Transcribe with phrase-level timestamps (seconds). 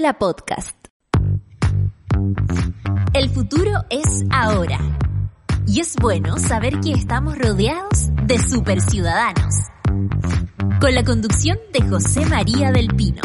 [0.00, 0.76] Podcast.
[3.14, 4.78] El futuro es ahora.
[5.66, 9.54] Y es bueno saber que estamos rodeados de superciudadanos.
[10.80, 13.20] Con la conducción de José María del Pino.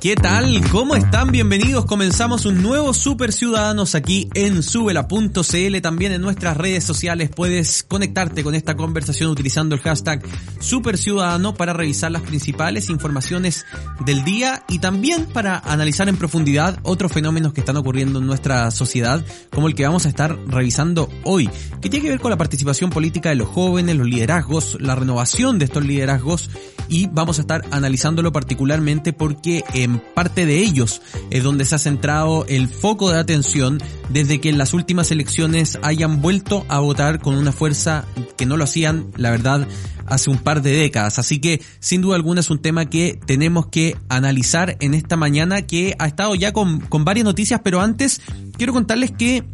[0.00, 0.66] ¿Qué tal?
[0.70, 1.30] ¿Cómo están?
[1.30, 1.84] Bienvenidos.
[1.84, 5.80] Comenzamos un nuevo Super Ciudadanos aquí en subela.cl.
[5.82, 10.22] También en nuestras redes sociales puedes conectarte con esta conversación utilizando el hashtag
[10.58, 13.66] Super Ciudadano para revisar las principales informaciones
[14.06, 18.70] del día y también para analizar en profundidad otros fenómenos que están ocurriendo en nuestra
[18.70, 21.50] sociedad, como el que vamos a estar revisando hoy,
[21.82, 25.58] que tiene que ver con la participación política de los jóvenes, los liderazgos, la renovación
[25.58, 26.48] de estos liderazgos
[26.88, 29.62] y vamos a estar analizándolo particularmente porque
[29.98, 34.58] parte de ellos es donde se ha centrado el foco de atención desde que en
[34.58, 38.04] las últimas elecciones hayan vuelto a votar con una fuerza
[38.36, 39.66] que no lo hacían, la verdad,
[40.06, 41.18] hace un par de décadas.
[41.18, 45.62] Así que sin duda alguna es un tema que tenemos que analizar en esta mañana
[45.62, 48.20] que ha estado ya con, con varias noticias, pero antes
[48.56, 49.44] quiero contarles que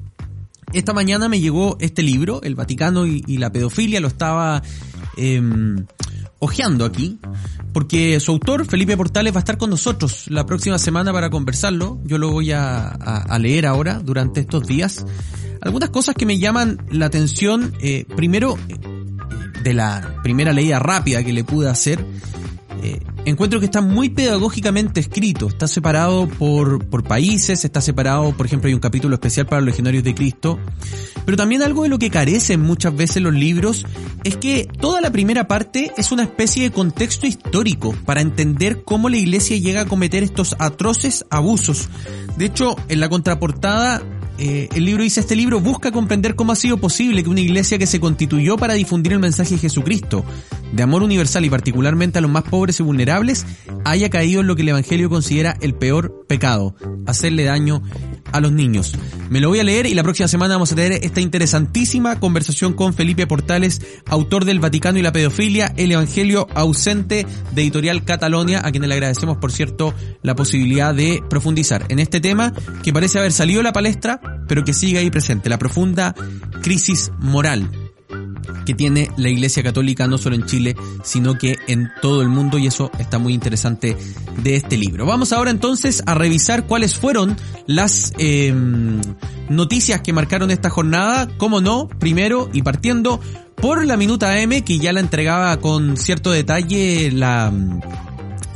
[0.73, 4.63] esta mañana me llegó este libro, El Vaticano y, y la pedofilia, lo estaba
[5.17, 5.41] eh,
[6.39, 7.19] ojeando aquí,
[7.73, 11.99] porque su autor, Felipe Portales, va a estar con nosotros la próxima semana para conversarlo.
[12.05, 15.05] Yo lo voy a, leer ahora durante estos días.
[15.61, 18.57] Algunas cosas que me llaman la atención, eh, primero,
[19.63, 22.05] de la primera leída rápida que le pude hacer,
[22.83, 28.47] eh, encuentro que está muy pedagógicamente escrito, está separado por, por países, está separado, por
[28.47, 30.59] ejemplo, hay un capítulo especial para los legionarios de Cristo,
[31.25, 33.85] pero también algo de lo que carecen muchas veces los libros
[34.25, 39.09] es que toda la primera parte es una especie de contexto histórico para entender cómo
[39.09, 41.89] la iglesia llega a cometer estos atroces abusos.
[42.37, 44.03] De hecho, en la contraportada
[44.39, 47.79] eh, el libro dice, este libro busca comprender cómo ha sido posible que una iglesia
[47.79, 50.25] que se constituyó para difundir el mensaje de Jesucristo,
[50.73, 53.47] de amor universal y particularmente a los más pobres y vulnerables,
[53.85, 56.75] haya caído en lo que el Evangelio considera el peor pecado,
[57.07, 57.83] hacerle daño
[58.33, 58.95] a los niños.
[59.31, 62.75] Me lo voy a leer y la próxima semana vamos a tener esta interesantísima conversación
[62.75, 68.61] con Felipe Portales, autor del Vaticano y la pedofilia, el Evangelio ausente de Editorial Catalonia,
[68.65, 73.19] a quienes le agradecemos, por cierto, la posibilidad de profundizar en este tema que parece
[73.19, 76.15] haber salido a la palestra, pero que sigue ahí presente, la profunda
[76.63, 77.86] crisis moral
[78.65, 82.59] que tiene la Iglesia Católica no solo en Chile, sino que en todo el mundo
[82.59, 83.97] y eso está muy interesante
[84.43, 85.07] de este libro.
[85.07, 87.37] Vamos ahora entonces a revisar cuáles fueron
[87.67, 88.55] las eh,
[89.49, 93.21] noticias que marcaron esta jornada, como no, primero y partiendo
[93.57, 97.53] por la Minuta M, que ya la entregaba con cierto detalle la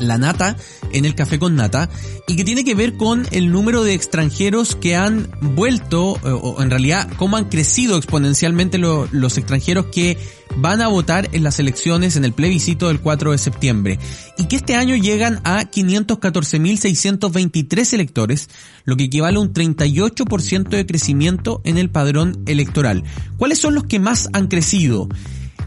[0.01, 0.57] la nata
[0.93, 1.89] en el café con nata
[2.27, 6.71] y que tiene que ver con el número de extranjeros que han vuelto o en
[6.71, 10.19] realidad cómo han crecido exponencialmente lo, los extranjeros que
[10.57, 13.99] van a votar en las elecciones en el plebiscito del 4 de septiembre
[14.37, 18.49] y que este año llegan a 514.623 electores,
[18.85, 23.05] lo que equivale a un 38% de crecimiento en el padrón electoral.
[23.37, 25.09] ¿Cuáles son los que más han crecido?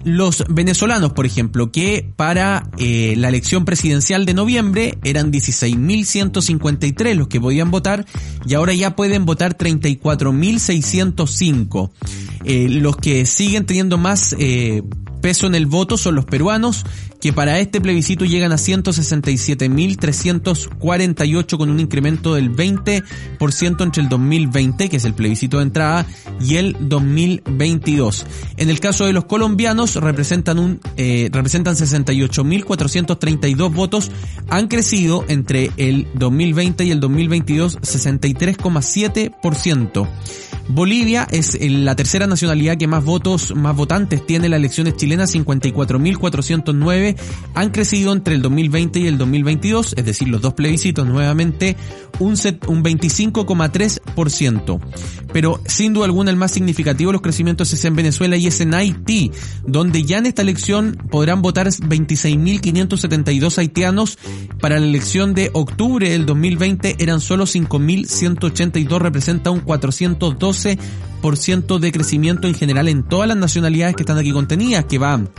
[0.03, 7.27] Los venezolanos, por ejemplo, que para eh, la elección presidencial de noviembre eran 16.153 los
[7.27, 8.05] que podían votar
[8.45, 11.91] y ahora ya pueden votar 34.605.
[12.45, 14.83] Eh, los que siguen teniendo más eh,
[15.23, 16.83] peso en el voto son los peruanos,
[17.21, 24.89] que para este plebiscito llegan a 167.348 con un incremento del 20% entre el 2020,
[24.89, 26.05] que es el plebiscito de entrada,
[26.41, 28.25] y el 2022.
[28.57, 34.11] En el caso de los colombianos, representan un eh, representan 68.432 votos,
[34.49, 40.09] han crecido entre el 2020 y el 2022 63,7%.
[40.67, 45.35] Bolivia es la tercera nacionalidad que más votos, más votantes tiene en las elecciones chilenas,
[45.35, 47.17] 54.409,
[47.53, 51.75] han crecido entre el 2020 y el 2022, es decir, los dos plebiscitos nuevamente,
[52.19, 54.79] un, un 25,3%.
[55.33, 58.61] Pero sin duda alguna el más significativo de los crecimientos es en Venezuela y es
[58.61, 59.31] en Haití,
[59.65, 64.17] donde ya en esta elección podrán votar 26.572 haitianos.
[64.61, 69.61] Para la elección de octubre del 2020 eran solo 5.182, representa un
[71.21, 75.29] 412 de crecimiento en general en todas las nacionalidades que están aquí contenidas, que van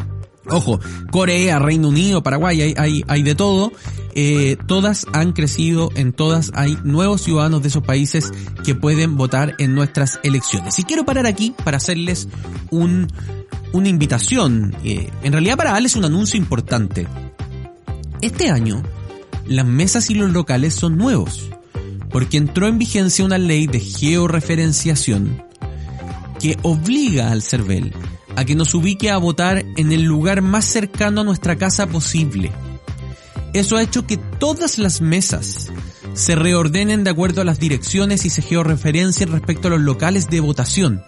[0.50, 0.78] Ojo,
[1.10, 3.72] Corea, Reino Unido, Paraguay, hay de todo.
[4.16, 8.32] Eh, todas han crecido, en todas hay nuevos ciudadanos de esos países
[8.64, 10.78] que pueden votar en nuestras elecciones.
[10.78, 12.28] Y quiero parar aquí para hacerles
[12.70, 13.08] un,
[13.72, 17.08] una invitación, eh, en realidad para darles un anuncio importante.
[18.20, 18.82] Este año,
[19.46, 21.50] las mesas y los locales son nuevos,
[22.14, 25.42] porque entró en vigencia una ley de georreferenciación
[26.38, 27.92] que obliga al CERVEL
[28.36, 32.52] a que nos ubique a votar en el lugar más cercano a nuestra casa posible.
[33.52, 35.72] Eso ha hecho que todas las mesas
[36.12, 40.38] se reordenen de acuerdo a las direcciones y se georreferencien respecto a los locales de
[40.38, 41.02] votación.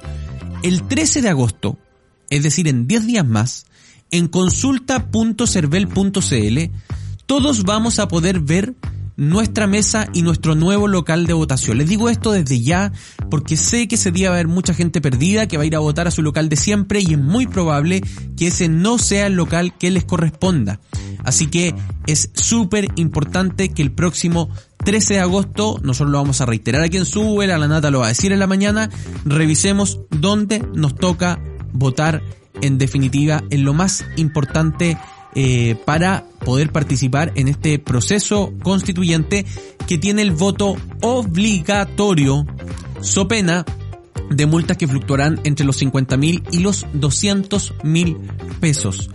[0.64, 1.78] El 13 de agosto,
[2.30, 3.66] es decir, en 10 días más,
[4.10, 6.58] en consulta.cervel.cl,
[7.26, 8.74] todos vamos a poder ver
[9.16, 11.78] nuestra mesa y nuestro nuevo local de votación.
[11.78, 12.92] Les digo esto desde ya
[13.30, 15.76] porque sé que ese día va a haber mucha gente perdida que va a ir
[15.76, 18.02] a votar a su local de siempre y es muy probable
[18.36, 20.80] que ese no sea el local que les corresponda.
[21.24, 21.74] Así que
[22.06, 24.48] es súper importante que el próximo
[24.84, 28.06] 13 de agosto, nosotros lo vamos a reiterar aquí en Sube, la Nata lo va
[28.06, 28.90] a decir en la mañana,
[29.24, 31.40] revisemos dónde nos toca
[31.72, 32.22] votar
[32.62, 34.96] en definitiva en lo más importante
[35.38, 39.44] eh, para poder participar en este proceso constituyente
[39.86, 42.46] que tiene el voto obligatorio,
[43.02, 43.66] so pena
[44.30, 48.16] de multas que fluctuarán entre los 50 mil y los 200 mil
[48.60, 49.10] pesos.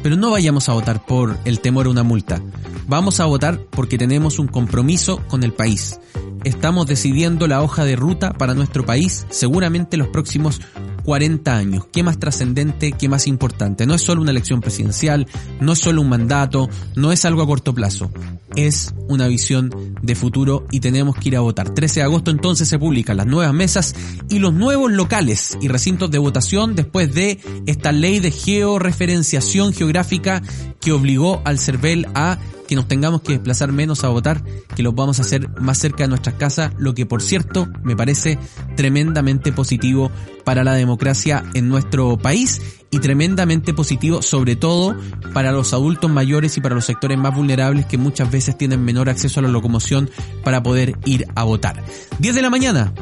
[0.00, 2.40] Pero no vayamos a votar por el temor a una multa.
[2.86, 5.98] Vamos a votar porque tenemos un compromiso con el país.
[6.44, 10.60] Estamos decidiendo la hoja de ruta para nuestro país seguramente los próximos
[11.04, 11.86] 40 años.
[11.92, 13.86] ¿Qué más trascendente, qué más importante?
[13.86, 15.26] No es solo una elección presidencial,
[15.60, 18.10] no es solo un mandato, no es algo a corto plazo.
[18.56, 19.70] Es una visión
[20.02, 21.70] de futuro y tenemos que ir a votar.
[21.70, 23.94] 13 de agosto entonces se publican las nuevas mesas
[24.28, 30.42] y los nuevos locales y recintos de votación después de esta ley de georreferenciación geográfica
[30.80, 34.42] que obligó al CERVEL a que nos tengamos que desplazar menos a votar,
[34.74, 37.96] que lo vamos a hacer más cerca de nuestras casas, lo que por cierto me
[37.96, 38.38] parece
[38.76, 40.10] tremendamente positivo
[40.44, 44.96] para la democracia en nuestro país y tremendamente positivo sobre todo
[45.32, 49.08] para los adultos mayores y para los sectores más vulnerables que muchas veces tienen menor
[49.08, 50.10] acceso a la locomoción
[50.44, 51.82] para poder ir a votar.
[52.18, 52.92] 10 de la mañana,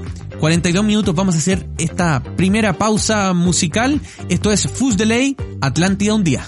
[0.40, 4.00] 42 minutos, vamos a hacer esta primera pausa musical.
[4.28, 6.44] Esto es Fus Delay, Atlántida un día.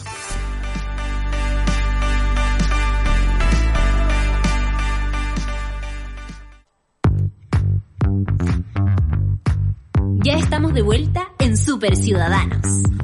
[10.74, 13.03] De vuelta en Super Ciudadanos.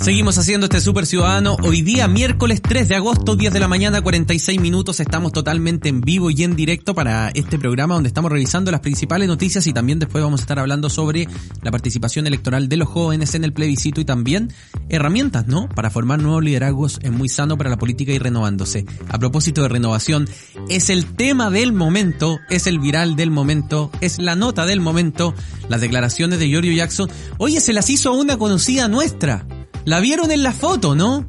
[0.00, 1.56] Seguimos haciendo este Super Ciudadano.
[1.62, 5.00] Hoy día, miércoles 3 de agosto, 10 de la mañana, 46 minutos.
[5.00, 9.26] Estamos totalmente en vivo y en directo para este programa donde estamos revisando las principales
[9.26, 11.26] noticias y también después vamos a estar hablando sobre
[11.62, 14.52] la participación electoral de los jóvenes en el plebiscito y también
[14.88, 15.68] herramientas, ¿no?
[15.68, 18.86] Para formar nuevos liderazgos es muy sano para la política y renovándose.
[19.08, 20.28] A propósito de renovación,
[20.68, 25.34] es el tema del momento, es el viral del momento, es la nota del momento,
[25.68, 27.10] las declaraciones de Giorgio Jackson.
[27.38, 29.44] Oye, se las hizo una conocida nuestra.
[29.88, 31.24] La vieron en la foto, ¿no?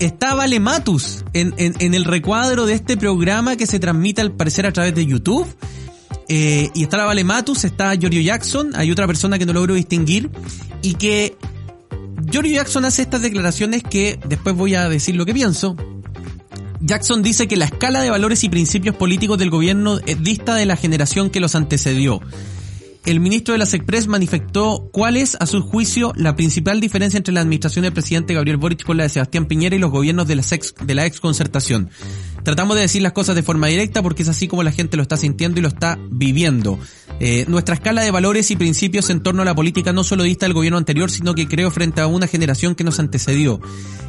[0.00, 1.54] Está Vale Matus en,
[1.94, 5.46] el recuadro de este programa que se transmite al parecer a través de YouTube.
[6.28, 9.74] Eh, y está la Vale Matus, está Giorgio Jackson, hay otra persona que no logro
[9.74, 10.30] distinguir.
[10.82, 11.36] Y que
[12.28, 15.76] Giorgio Jackson hace estas declaraciones que después voy a decir lo que pienso.
[16.80, 20.74] Jackson dice que la escala de valores y principios políticos del gobierno dista de la
[20.74, 22.20] generación que los antecedió
[23.04, 27.34] el ministro de la SECPRES manifestó cuál es, a su juicio, la principal diferencia entre
[27.34, 30.36] la administración del presidente Gabriel Boric con la de Sebastián Piñera y los gobiernos de
[30.36, 31.90] la, ex, de la exconcertación.
[32.42, 35.02] Tratamos de decir las cosas de forma directa porque es así como la gente lo
[35.02, 36.78] está sintiendo y lo está viviendo.
[37.20, 40.46] Eh, nuestra escala de valores y principios en torno a la política no solo dista
[40.46, 43.60] del gobierno anterior, sino que creo frente a una generación que nos antecedió,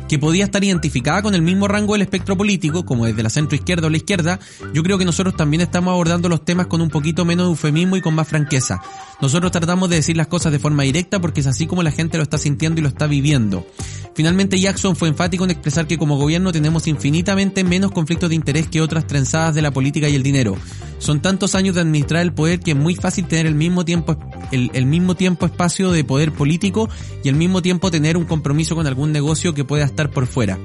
[0.09, 3.55] que podía estar identificada con el mismo rango del espectro político, como desde la centro
[3.55, 4.39] izquierda o la izquierda,
[4.73, 7.97] yo creo que nosotros también estamos abordando los temas con un poquito menos de eufemismo
[7.97, 8.81] y con más franqueza.
[9.23, 12.17] Nosotros tratamos de decir las cosas de forma directa porque es así como la gente
[12.17, 13.65] lo está sintiendo y lo está viviendo.
[14.13, 18.67] Finalmente Jackson fue enfático en expresar que como gobierno tenemos infinitamente menos conflictos de interés
[18.67, 20.57] que otras trenzadas de la política y el dinero.
[20.99, 24.17] Son tantos años de administrar el poder que es muy fácil tener el mismo tiempo,
[24.51, 26.89] el, el mismo tiempo espacio de poder político
[27.23, 30.59] y al mismo tiempo tener un compromiso con algún negocio que pueda estar por fuera.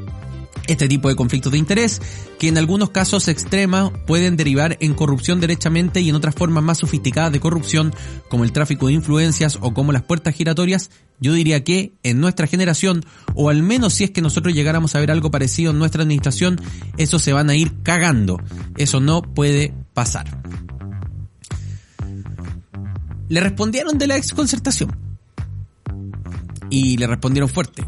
[0.67, 2.01] Este tipo de conflictos de interés,
[2.39, 6.79] que en algunos casos extremos pueden derivar en corrupción derechamente y en otras formas más
[6.79, 7.95] sofisticadas de corrupción,
[8.29, 12.47] como el tráfico de influencias o como las puertas giratorias, yo diría que en nuestra
[12.47, 16.03] generación, o al menos si es que nosotros llegáramos a ver algo parecido en nuestra
[16.03, 16.61] administración,
[16.97, 18.41] eso se van a ir cagando.
[18.77, 20.43] Eso no puede pasar.
[23.29, 24.97] Le respondieron de la exconcertación.
[26.71, 27.87] Y le respondieron fuerte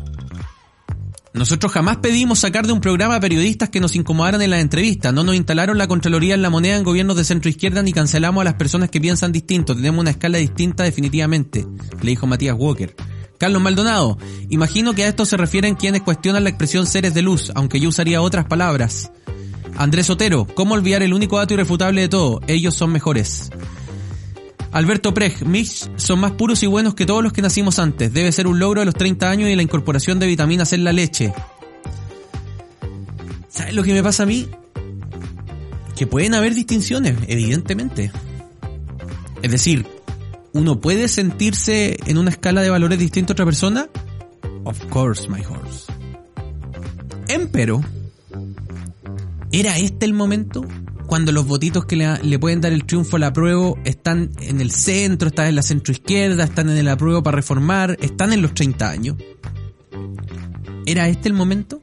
[1.33, 5.15] Nosotros jamás pedimos sacar de un programa a periodistas que nos incomodaran en las entrevistas.
[5.15, 8.41] No nos instalaron la Contraloría en la moneda en gobiernos de centro izquierda ni cancelamos
[8.41, 9.77] a las personas que piensan distinto.
[9.77, 11.67] Tenemos una escala distinta definitivamente,
[12.03, 12.97] le dijo Matías Walker.
[13.39, 14.19] Carlos Maldonado,
[14.51, 17.89] imagino que a esto se refieren quienes cuestionan la expresión seres de luz, aunque yo
[17.89, 19.13] usaría otras palabras.
[19.79, 22.41] Andrés Otero, ¿cómo olvidar el único dato irrefutable de todo?
[22.49, 23.51] Ellos son mejores.
[24.73, 28.13] Alberto Prej, Mix son más puros y buenos que todos los que nacimos antes.
[28.13, 30.93] Debe ser un logro de los 30 años y la incorporación de vitaminas en la
[30.93, 31.33] leche.
[33.49, 34.49] ¿Sabes lo que me pasa a mí?
[35.97, 38.13] Que pueden haber distinciones, evidentemente.
[39.43, 39.87] Es decir,
[40.53, 43.89] ¿uno puede sentirse en una escala de valores distinta a otra persona?
[44.65, 45.93] Of course, my horse.
[47.29, 47.83] Empero,
[49.51, 50.65] ¿era este el momento?
[51.11, 55.27] Cuando los votitos que le, pueden dar el triunfo al apruebo están en el centro,
[55.27, 59.17] están en la centroizquierda, están en el apruebo para reformar, están en los 30 años.
[60.87, 61.83] ¿Era este el momento?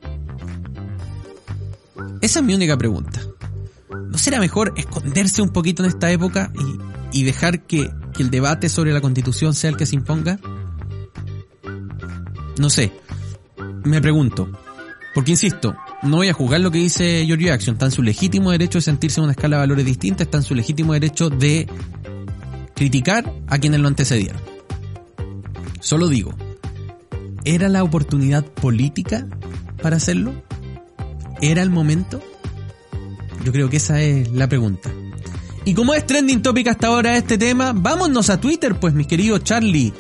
[2.21, 3.19] Esa es mi única pregunta.
[3.89, 6.53] ¿No será mejor esconderse un poquito en esta época
[7.11, 10.39] y, dejar que, que el debate sobre la constitución sea el que se imponga?
[12.57, 12.93] No sé.
[13.83, 14.49] Me pregunto.
[15.13, 17.73] Porque insisto, no voy a juzgar lo que dice George Jackson.
[17.75, 20.43] Está en su legítimo derecho de sentirse en una escala de valores distinta, está en
[20.43, 21.67] su legítimo derecho de
[22.75, 24.39] criticar a quienes lo antecedieron.
[25.79, 26.35] Solo digo,
[27.45, 29.27] ¿era la oportunidad política
[29.81, 30.33] para hacerlo?
[31.41, 32.21] ¿Era el momento?
[33.43, 34.91] Yo creo que esa es la pregunta.
[35.65, 39.43] Y como es trending topic hasta ahora este tema, vámonos a Twitter, pues mis queridos
[39.43, 39.93] Charlie.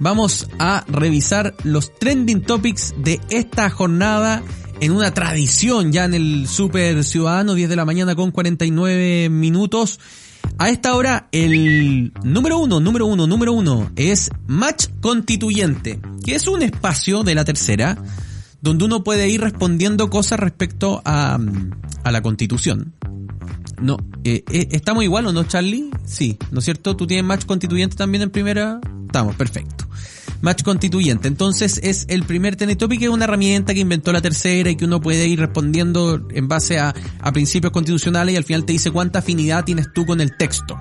[0.00, 4.42] Vamos a revisar los trending topics de esta jornada
[4.80, 10.00] en una tradición ya en el Super Ciudadano, 10 de la mañana con 49 minutos.
[10.58, 16.46] A esta hora, el número uno, número uno, número uno es Match Constituyente, que es
[16.46, 17.96] un espacio de la tercera
[18.60, 21.38] donde uno puede ir respondiendo cosas respecto a,
[22.02, 22.94] a la constitución.
[23.80, 25.90] No, eh, eh, ¿estamos igual o no, Charlie?
[26.04, 26.96] Sí, ¿no es cierto?
[26.96, 28.80] ¿Tú tienes match constituyente también en primera?
[29.06, 29.84] Estamos, perfecto
[30.44, 31.26] match constituyente.
[31.26, 34.76] Entonces es el primer Tenet Topic, que es una herramienta que inventó la tercera y
[34.76, 36.94] que uno puede ir respondiendo en base a,
[37.32, 40.78] principios constitucionales y al final te dice cuánta afinidad tienes tú con el texto.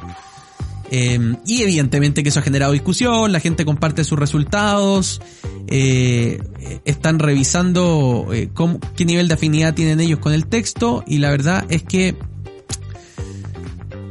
[0.92, 5.22] Em, y evidentemente que eso ha generado discusión, la gente comparte sus resultados,
[5.68, 6.40] eh,
[6.86, 8.52] están revisando eh,
[8.96, 12.16] qué nivel de afinidad tienen ellos con el texto y la verdad es que,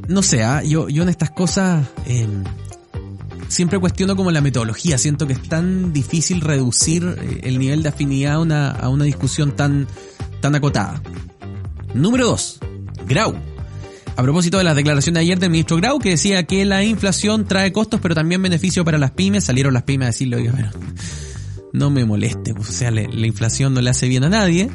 [0.08, 0.64] no sé, ¿ah?
[0.64, 1.86] yo, yo en estas cosas...
[3.52, 4.98] Em, siempre cuestiono como la metodología.
[4.98, 9.04] Siento que es tan difícil reducir eh, el nivel de afinidad a una, a una
[9.04, 9.86] discusión tan,
[10.40, 11.02] tan acotada.
[11.94, 12.60] Número 2.
[13.06, 13.34] Grau.
[14.16, 17.46] A propósito de las declaraciones de ayer del ministro Grau, que decía que la inflación
[17.46, 20.70] trae costos, pero también beneficio para las pymes, salieron las pymes a decirle, oiga, pero
[21.72, 24.68] no me moleste, pues, o sea, la inflación no le hace bien a nadie.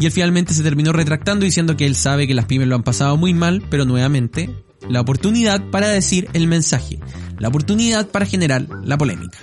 [0.00, 2.82] Y él finalmente se terminó retractando diciendo que él sabe que las pymes lo han
[2.82, 4.50] pasado muy mal, pero nuevamente
[4.88, 6.98] la oportunidad para decir el mensaje,
[7.38, 9.38] la oportunidad para generar la polémica.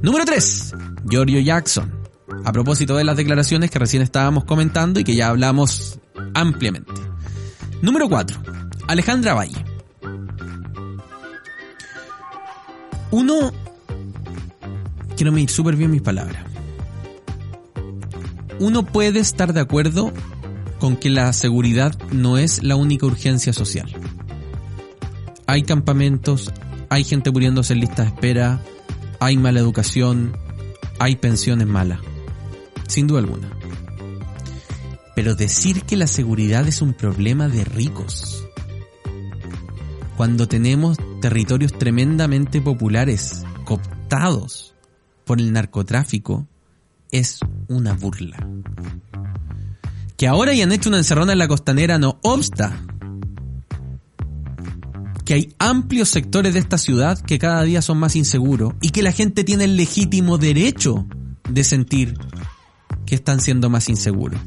[0.00, 0.74] Número 3.
[1.08, 2.02] Giorgio Jackson.
[2.44, 5.98] A propósito de las declaraciones que recién estábamos comentando y que ya hablamos
[6.34, 6.92] ampliamente.
[7.82, 8.42] Número 4.
[8.88, 9.64] Alejandra Valle.
[13.10, 13.52] Uno,
[15.16, 16.44] quiero medir súper bien mis palabras.
[18.58, 20.12] Uno puede estar de acuerdo
[20.78, 23.94] con que la seguridad no es la única urgencia social
[25.46, 26.52] hay campamentos,
[26.88, 28.60] hay gente muriéndose en listas de espera,
[29.20, 30.36] hay mala educación,
[30.98, 32.00] hay pensiones malas.
[32.88, 33.48] Sin duda alguna.
[35.14, 38.42] Pero decir que la seguridad es un problema de ricos,
[40.16, 44.74] cuando tenemos territorios tremendamente populares, cooptados
[45.24, 46.46] por el narcotráfico,
[47.10, 48.36] es una burla.
[50.16, 52.84] Que ahora hayan hecho una encerrona en la costanera no obsta
[55.24, 59.02] que hay amplios sectores de esta ciudad que cada día son más inseguros y que
[59.02, 61.06] la gente tiene el legítimo derecho
[61.48, 62.14] de sentir
[63.06, 64.40] que están siendo más inseguros.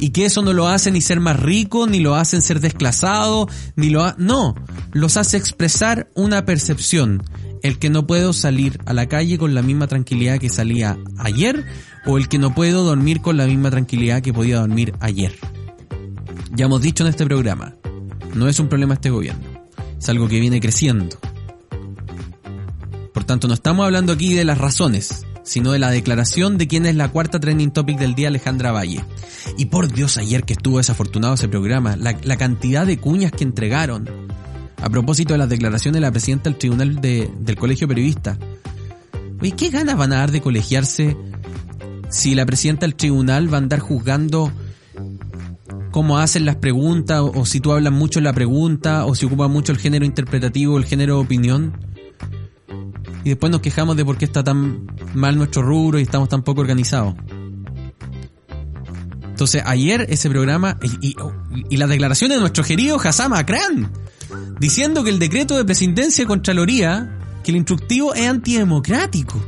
[0.00, 3.48] Y que eso no lo hace ni ser más rico, ni lo hacen ser desclasado,
[3.76, 4.16] ni lo ha...
[4.18, 4.54] No,
[4.92, 7.22] los hace expresar una percepción.
[7.62, 11.64] El que no puedo salir a la calle con la misma tranquilidad que salía ayer,
[12.06, 15.34] o el que no puedo dormir con la misma tranquilidad que podía dormir ayer.
[16.54, 17.74] Ya hemos dicho en este programa,
[18.34, 19.53] no es un problema este gobierno
[20.04, 21.16] es algo que viene creciendo.
[23.14, 26.84] Por tanto, no estamos hablando aquí de las razones, sino de la declaración de quién
[26.84, 29.02] es la cuarta trending topic del día, Alejandra Valle.
[29.56, 34.06] Y por Dios, ayer que estuvo desafortunado ese programa, la, cantidad de cuñas que entregaron
[34.76, 38.38] a propósito de las declaraciones de la presidenta del tribunal del colegio periodista.
[39.40, 41.16] Oye, ¿qué ganas van a dar de colegiarse
[42.10, 44.52] si la presidenta del tribunal va a andar juzgando
[45.94, 49.46] cómo hacen las preguntas, o, si tú hablas mucho en la pregunta, o si ocupa
[49.46, 51.78] mucho el género interpretativo, el género opinión.
[53.22, 56.42] Y después nos quejamos de por qué está tan mal nuestro rubro y estamos tan
[56.42, 57.14] poco organizados.
[59.22, 61.14] Entonces, ayer ese programa y,
[61.70, 63.92] y, las declaraciones de nuestro querido Hassam Akran,
[64.58, 69.40] diciendo que el decreto de presidencia de Contraloría, que el instructivo es antidemocrático.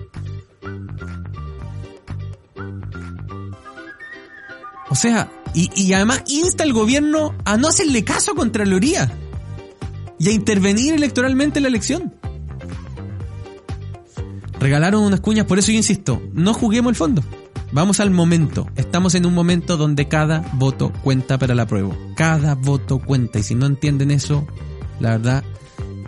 [4.88, 9.10] O sea, y, además insta al gobierno a no hacerle caso a Contraloría
[10.18, 12.14] y a intervenir electoralmente en la elección.
[14.60, 17.22] Regalaron unas cuñas, por eso yo insisto, no juguemos el fondo.
[17.72, 18.68] Vamos al momento.
[18.76, 21.94] Estamos en un momento donde cada voto cuenta para la prueba.
[22.16, 23.38] Cada voto cuenta.
[23.38, 24.46] Y si no entienden eso,
[25.00, 25.44] la verdad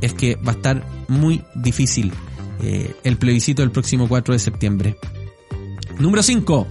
[0.01, 2.13] es que va a estar muy difícil
[2.63, 4.97] eh, el plebiscito del próximo 4 de septiembre.
[5.99, 6.67] Número 5.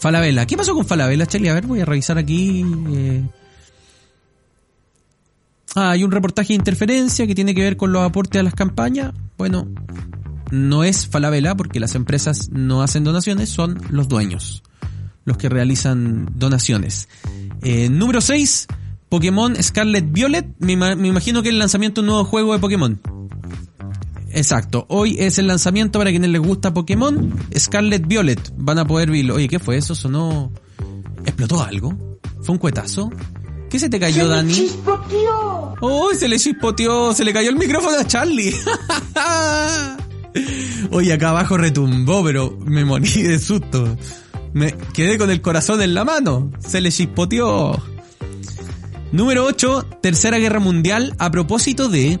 [0.00, 0.46] Falabella.
[0.46, 1.48] ¿Qué pasó con Falabella, Charlie?
[1.48, 2.64] A ver, voy a revisar aquí.
[2.88, 3.22] Eh.
[5.76, 8.54] Ah, hay un reportaje de interferencia que tiene que ver con los aportes a las
[8.54, 9.12] campañas.
[9.38, 9.68] Bueno,
[10.50, 14.62] no es Falabella porque las empresas no hacen donaciones, son los dueños
[15.24, 17.08] los que realizan donaciones.
[17.62, 18.66] Eh, número 6,
[19.08, 20.46] Pokémon Scarlet Violet.
[20.58, 23.00] Me, me imagino que el lanzamiento de un nuevo juego de Pokémon.
[24.32, 24.86] Exacto.
[24.88, 27.34] Hoy es el lanzamiento para quienes les gusta Pokémon.
[27.56, 28.52] Scarlet Violet.
[28.56, 29.34] Van a poder verlo.
[29.34, 29.94] Oye, ¿qué fue eso?
[29.94, 30.52] ¿Sonó?
[31.24, 31.94] ¿Explotó algo?
[32.42, 33.10] ¿Fue un cuetazo?
[33.68, 34.52] ¿Qué se te cayó, Dani?
[34.52, 35.74] Se le chispoteó.
[35.80, 37.14] ¡Oh, se le chispoteó!
[37.14, 38.54] Se le cayó el micrófono a Charlie.
[40.90, 43.96] Oye, acá abajo retumbó, pero me morí de susto.
[44.52, 46.50] Me quedé con el corazón en la mano.
[46.58, 47.80] Se le chispoteó.
[49.12, 52.20] Número 8, Tercera Guerra Mundial, a propósito de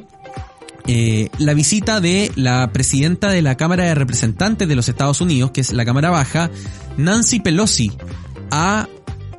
[0.92, 5.52] eh, la visita de la presidenta de la Cámara de Representantes de los Estados Unidos,
[5.52, 6.50] que es la Cámara Baja,
[6.96, 7.92] Nancy Pelosi,
[8.50, 8.88] a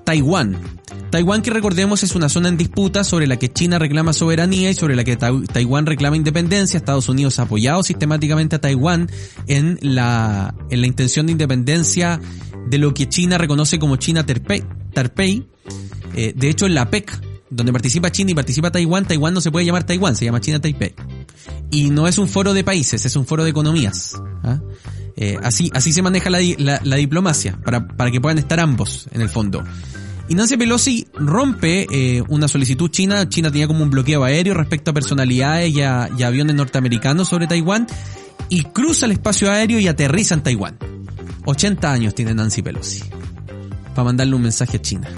[0.05, 0.55] Taiwán.
[1.10, 4.75] Taiwán, que recordemos, es una zona en disputa sobre la que China reclama soberanía y
[4.75, 6.78] sobre la que Taiwán reclama independencia.
[6.78, 9.10] Estados Unidos ha apoyado sistemáticamente a Taiwán
[9.47, 12.21] en la, en la intención de independencia
[12.65, 15.45] de lo que China reconoce como China Tarpei.
[16.15, 17.12] Eh, de hecho, en la PEC,
[17.49, 20.62] donde participa China y participa Taiwán, Taiwán no se puede llamar Taiwán, se llama China
[20.62, 20.95] Taipei.
[21.70, 24.13] Y no es un foro de países, es un foro de economías.
[24.44, 24.60] ¿ah?
[25.15, 26.39] Eh, así, así se maneja la,
[26.96, 29.63] diplomacia, para, para, que puedan estar ambos, en el fondo.
[30.30, 33.28] Y Nancy Pelosi rompe eh, una solicitud china.
[33.28, 37.86] China tenía como un bloqueo aéreo respecto a personalidades y, y aviones norteamericanos sobre Taiwán.
[38.48, 40.78] Y cruza el espacio aéreo y aterriza en Taiwán.
[41.46, 43.02] 80 años tiene Nancy Pelosi.
[43.94, 45.10] Para mandarle un mensaje a China.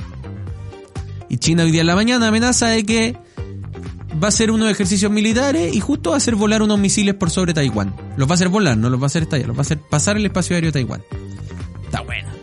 [1.30, 3.18] Y China hoy día en la mañana amenaza de que
[4.22, 7.30] va a hacer unos ejercicios militares y justo va a hacer volar unos misiles por
[7.30, 7.96] sobre Taiwán.
[8.18, 9.80] Los va a hacer volar, no los va a hacer estallar, los va a hacer
[9.80, 11.04] pasar el espacio aéreo de Taiwán.
[11.86, 12.34] Está buena.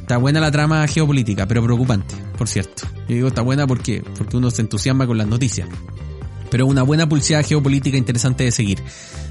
[0.00, 2.82] Está buena la trama geopolítica, pero preocupante, por cierto.
[3.08, 5.68] Yo digo está buena porque, porque uno se entusiasma con las noticias.
[6.50, 8.82] Pero una buena pulsada geopolítica interesante de seguir.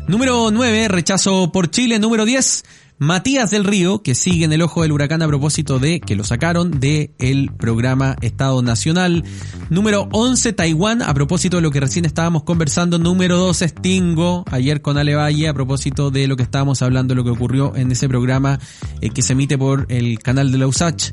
[0.07, 1.99] Número 9, rechazo por Chile.
[1.99, 2.63] Número 10,
[3.01, 6.23] Matías del Río, que sigue en el ojo del huracán a propósito de que lo
[6.23, 9.23] sacaron de el programa Estado Nacional.
[9.71, 12.99] Número 11, Taiwán, a propósito de lo que recién estábamos conversando.
[12.99, 17.23] Número 12, Stingo, ayer con Ale Valle, a propósito de lo que estábamos hablando, lo
[17.23, 18.59] que ocurrió en ese programa
[19.01, 21.09] eh, que se emite por el canal de la USACH.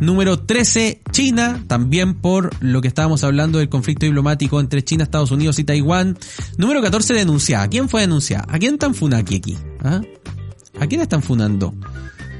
[0.00, 5.30] Número 13, China, también por lo que estábamos hablando del conflicto diplomático entre China, Estados
[5.30, 6.18] Unidos y Taiwán.
[6.56, 7.62] Número 14, denunciada.
[7.62, 8.44] ¿A quién fue denunciada?
[8.48, 9.56] ¿A quién tan funaki aquí?
[9.84, 10.00] ¿Ah?
[10.80, 11.74] ¿A quién están funando?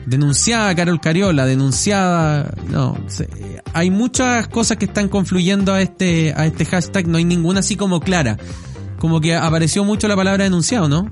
[0.07, 2.55] Denunciada Carol Cariola, denunciada.
[2.71, 2.97] No,
[3.75, 7.77] hay muchas cosas que están confluyendo a este, a este hashtag, no hay ninguna así
[7.77, 8.39] como clara.
[8.99, 11.11] Como que apareció mucho la palabra denunciado, ¿no?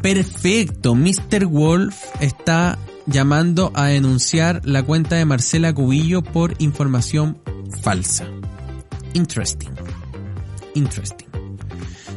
[0.00, 1.46] Perfecto, Mr.
[1.46, 7.38] Wolf está llamando a denunciar la cuenta de Marcela Cubillo por información
[7.82, 8.26] falsa.
[9.14, 9.70] Interesting.
[10.74, 11.37] Interesting.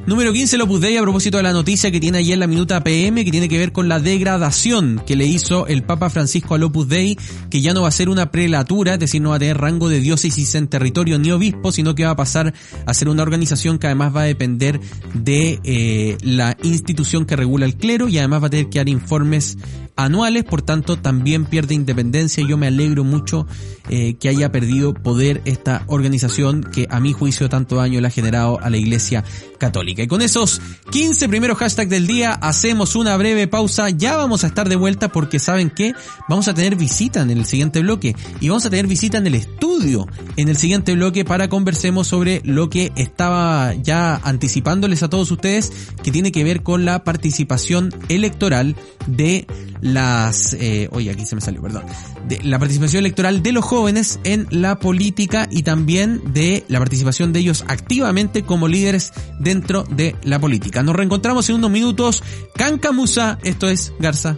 [0.07, 3.23] Número 15, Opus Dei, a propósito de la noticia que tiene ayer la minuta PM,
[3.23, 6.87] que tiene que ver con la degradación que le hizo el Papa Francisco al Opus
[6.87, 7.15] Dei,
[7.51, 9.89] que ya no va a ser una prelatura, es decir, no va a tener rango
[9.89, 12.51] de diócesis en territorio ni obispo, sino que va a pasar
[12.87, 14.79] a ser una organización que además va a depender
[15.13, 18.89] de eh, la institución que regula el clero y además va a tener que dar
[18.89, 19.59] informes
[19.95, 22.43] anuales, por tanto también pierde independencia.
[22.47, 23.45] Yo me alegro mucho
[23.89, 28.11] eh, que haya perdido poder esta organización que a mi juicio tanto daño le ha
[28.11, 29.23] generado a la Iglesia
[29.61, 30.01] Católica.
[30.01, 33.91] Y con esos 15 primeros hashtags del día hacemos una breve pausa.
[33.91, 35.93] Ya vamos a estar de vuelta porque saben que
[36.27, 39.35] vamos a tener visita en el siguiente bloque y vamos a tener visita en el
[39.35, 45.31] estudio en el siguiente bloque para conversemos sobre lo que estaba ya anticipándoles a todos
[45.31, 45.71] ustedes
[46.03, 48.75] que tiene que ver con la participación electoral
[49.07, 49.47] de
[49.81, 51.83] las, eh, oye, aquí se me salió, perdón,
[52.27, 57.33] de la participación electoral de los jóvenes en la política y también de la participación
[57.33, 59.11] de ellos activamente como líderes
[59.51, 60.81] dentro de la política.
[60.81, 62.23] Nos reencontramos en unos minutos.
[62.55, 64.37] Cancamusa, esto es Garza.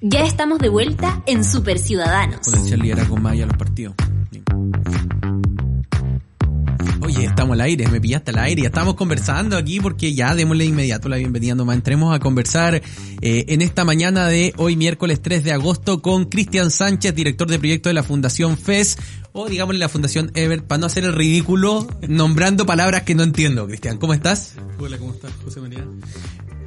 [0.00, 2.40] Ya estamos de vuelta en Super Ciudadanos.
[2.44, 3.94] Potencial liderazgo maya los partidos.
[4.30, 4.45] Bien.
[7.26, 10.64] Oye, estamos al aire, me pillaste al aire, ya estamos conversando aquí porque ya démosle
[10.64, 11.74] inmediato la bienvenida nomás.
[11.74, 16.70] Entremos a conversar eh, en esta mañana de hoy miércoles 3 de agosto con Cristian
[16.70, 18.98] Sánchez, director de proyecto de la Fundación FES
[19.32, 23.66] o digámosle la Fundación Ever, para no hacer el ridículo nombrando palabras que no entiendo.
[23.66, 24.54] Cristian, ¿cómo estás?
[24.78, 25.84] Hola, ¿cómo estás, José María?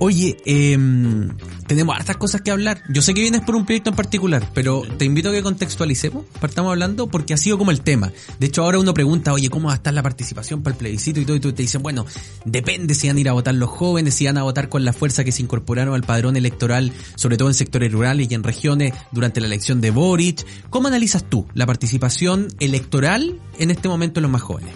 [0.02, 1.30] Oye, em,
[1.68, 2.82] tenemos hartas cosas que hablar.
[2.88, 6.24] Yo sé que vienes por un proyecto en particular, pero te invito a que contextualicemos,
[6.40, 8.14] partamos hablando, porque ha sido como el tema.
[8.40, 11.20] De hecho, ahora uno pregunta, oye, ¿cómo va a estar la participación para el plebiscito
[11.20, 11.36] y todo?
[11.36, 12.06] Y tú te dicen, bueno,
[12.46, 14.94] depende si van a ir a votar los jóvenes, si van a votar con la
[14.94, 18.94] fuerza que se incorporaron al padrón electoral, sobre todo en sectores rurales y en regiones
[19.12, 20.46] durante la elección de Boric.
[20.70, 24.74] ¿Cómo analizas tú la participación electoral en este momento en los más jóvenes?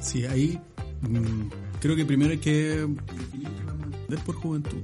[0.00, 0.58] Sí, ahí
[1.02, 1.48] mm,
[1.80, 2.86] creo que primero hay que
[4.08, 4.82] entender por juventud.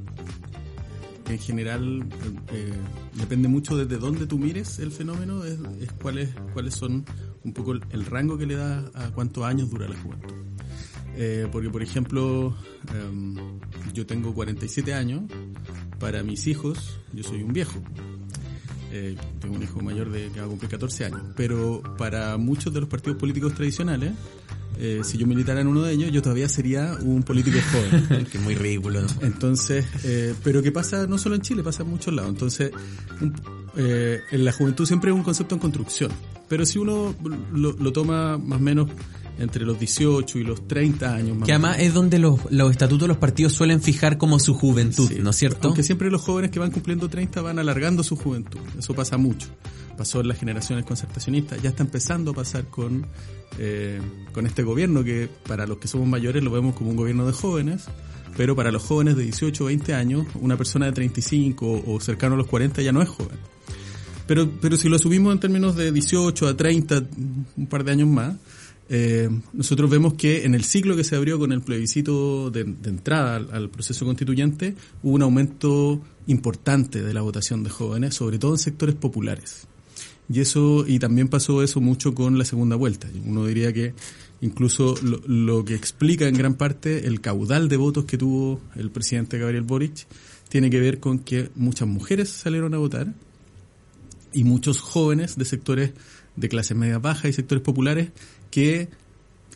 [1.28, 2.06] En general,
[2.52, 2.72] eh,
[3.14, 7.04] depende mucho desde dónde tú mires el fenómeno, es, es cuáles cuáles son
[7.42, 10.34] un poco el, rango que le da a cuántos años dura la juventud.
[11.16, 12.54] Eh, porque, por ejemplo,
[12.92, 13.36] em,
[13.94, 15.22] yo tengo 47 años,
[15.98, 17.80] para mis hijos, yo soy un viejo.
[18.92, 21.22] Eh, tengo un hijo mayor de que va a cumplir 14 años.
[21.36, 24.12] Pero para muchos de los partidos políticos tradicionales,
[24.78, 28.26] eh, si yo militara en uno de ellos, yo todavía sería un político joven.
[28.30, 29.06] que es muy ridículo, ¿no?
[29.22, 32.30] Entonces, eh, pero que pasa no solo en Chile, pasa en muchos lados.
[32.30, 32.70] Entonces,
[33.20, 33.34] un-
[33.76, 36.10] eh, en la juventud siempre es un concepto en construcción.
[36.48, 37.14] Pero si uno
[37.52, 38.88] lo, lo toma más o menos
[39.38, 43.02] entre los 18 y los 30 años más Que además es donde los, los estatutos
[43.02, 45.18] de los partidos suelen fijar como su juventud, Sí.
[45.22, 45.68] ¿no es cierto?
[45.68, 48.60] Aunque siempre los jóvenes que van cumpliendo 30 van alargando su juventud.
[48.78, 49.48] Eso pasa mucho.
[49.96, 51.60] Pasó en las generaciones concertacionistas.
[51.62, 53.06] Ya está empezando a pasar con,
[53.58, 54.00] eh,
[54.32, 57.32] con este gobierno que para los que somos mayores lo vemos como un gobierno de
[57.32, 57.84] jóvenes.
[58.36, 62.34] Pero para los jóvenes de 18 o 20 años, una persona de 35 o cercano
[62.34, 63.38] a los 40 ya no es joven.
[64.26, 67.04] Pero, pero si lo subimos en términos de 18 a 30,
[67.56, 68.34] un par de años más,
[68.88, 72.90] eh, nosotros vemos que en el ciclo que se abrió con el plebiscito de, de
[72.90, 78.52] entrada al, proceso constituyente, hubo un aumento importante de la votación de jóvenes, sobre todo
[78.52, 79.66] en sectores populares.
[80.28, 83.08] Y eso, y también pasó eso mucho con la segunda vuelta.
[83.26, 83.94] Uno diría que
[84.40, 88.90] incluso lo, lo que explica en gran parte el caudal de votos que tuvo el
[88.90, 90.06] presidente Gabriel Boric
[90.48, 93.14] tiene que ver con que muchas mujeres salieron a votar
[94.32, 95.92] y muchos jóvenes de sectores
[96.36, 98.10] de clase media baja y sectores populares
[98.54, 98.88] que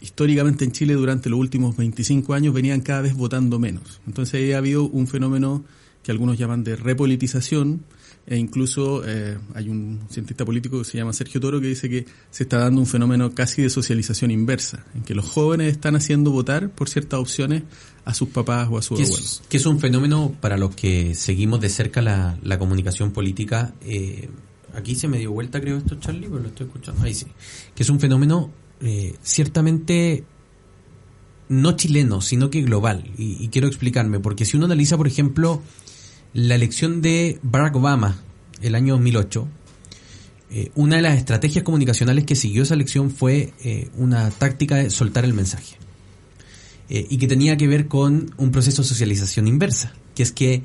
[0.01, 4.01] históricamente en Chile durante los últimos 25 años venían cada vez votando menos.
[4.09, 5.65] Entonces ahí ha habido un fenómeno
[6.03, 7.85] que algunos llaman de repolitización
[8.27, 12.07] e incluso eh, hay un cientista político que se llama Sergio Toro que dice que
[12.33, 16.33] se está dando un fenómeno casi de socialización inversa, en que los jóvenes están haciendo
[16.33, 17.63] votar por ciertas opciones
[18.05, 19.41] a sus papás o a sus abuelos.
[19.43, 23.75] es, que es un fenómeno para los que seguimos de cerca la, la comunicación política.
[23.83, 24.29] eh,
[24.75, 27.05] aquí se me dio vuelta, creo, esto, Charlie, pero lo estoy escuchando.
[27.05, 27.27] Ahí sí.
[27.77, 30.25] Que es un fenómeno eh, ciertamente
[31.49, 33.11] no chileno, sino que global.
[33.17, 35.62] Y, quiero explicarme, porque si uno analiza, por ejemplo,
[36.35, 38.19] la elección de Barack Obama
[38.61, 39.49] el año 2008,
[40.51, 44.88] eh, una de las estrategias comunicacionales que siguió esa elección fue eh, una táctica de
[44.88, 45.77] soltar el mensaje
[46.88, 50.62] eh, y que tenía que ver con un proceso de socialización inversa, que es que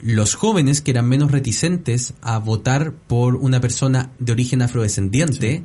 [0.00, 5.64] los jóvenes que eran menos reticentes a votar por una persona de origen afrodescendiente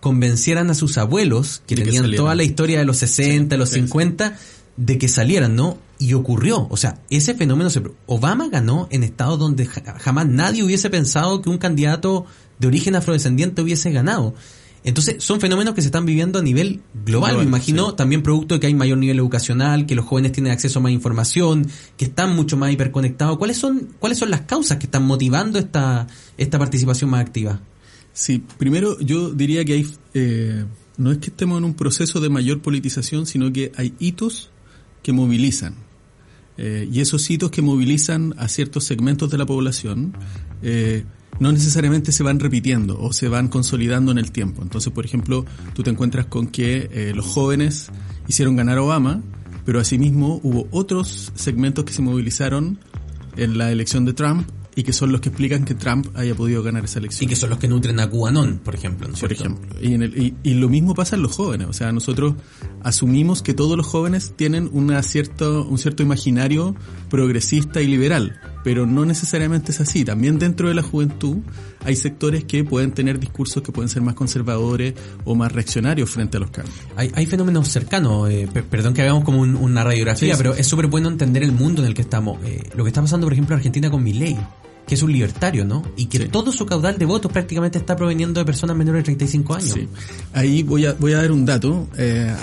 [0.00, 3.76] convencieran a sus abuelos, que De tenían toda la historia de los 60, los sí,
[3.76, 3.80] sí.
[3.82, 4.36] 50,
[4.76, 5.78] de que salieran, ¿no?
[5.98, 7.82] Y ocurrió, o sea, ese fenómeno se...
[8.06, 12.26] Obama ganó en estados donde ja- jamás nadie hubiese pensado que un candidato
[12.60, 14.34] de origen afrodescendiente hubiese ganado.
[14.84, 17.96] Entonces, son fenómenos que se están viviendo a nivel global, Global, me imagino, sí.
[17.96, 20.92] también producto de que hay mayor nivel educacional, que los jóvenes tienen acceso a más
[20.92, 23.36] información, que están mucho más hiperconectados.
[23.38, 26.06] ¿Cuáles son, cuáles son las causas que están motivando esta,
[26.36, 27.60] esta participación más activa?
[28.18, 30.64] Sí, primero yo diría que hay, eh,
[30.96, 34.50] no es que estemos en un proceso de mayor politización, sino que hay hitos
[35.04, 35.76] que movilizan.
[36.56, 40.14] Eh, y esos hitos que movilizan a ciertos segmentos de la población
[40.62, 41.04] eh,
[41.38, 44.62] no necesariamente se van repitiendo o se van consolidando en el tiempo.
[44.62, 45.44] Entonces, por ejemplo,
[45.76, 47.88] tú te encuentras con que eh, los jóvenes
[48.26, 49.22] hicieron ganar a Obama,
[49.64, 52.80] pero asimismo hubo otros segmentos que se movilizaron
[53.36, 54.48] en la elección de Trump
[54.78, 57.34] y que son los que explican que Trump haya podido ganar esa elección Y que
[57.34, 59.08] son los que nutren a QAnon, por ejemplo.
[59.08, 59.44] ¿no es por cierto?
[59.56, 59.76] ejemplo.
[59.82, 61.66] Y, en el- y- y lo mismo pasa en los jóvenes.
[61.68, 62.34] O sea, nosotros
[62.82, 66.76] asumimos que todos los jóvenes tienen una cierto, un cierto imaginario
[67.10, 70.04] progresista y liberal, pero no necesariamente es así.
[70.04, 71.38] También dentro de la juventud
[71.84, 76.36] hay sectores que pueden tener discursos que pueden ser más conservadores o más reaccionarios frente
[76.36, 76.76] a los cambios.
[76.96, 80.42] Hay, hay fenómenos cercanos, eh, per- perdón que hagamos como un- una radiografía, Sí, sí.
[80.44, 82.38] pero es súper bueno entender el mundo en el que estamos.
[82.44, 84.36] Eh, lo que está pasando, por ejemplo, en Argentina con Milei,
[84.88, 85.84] que es un libertario, ¿no?
[85.96, 86.28] Y que Sí.
[86.28, 89.70] todo su caudal de votos prácticamente está proveniendo de personas menores de 35 años.
[89.70, 89.86] Sí.
[90.32, 91.86] Ahí voy a, voy a dar un dato.
[91.96, 92.34] Eh,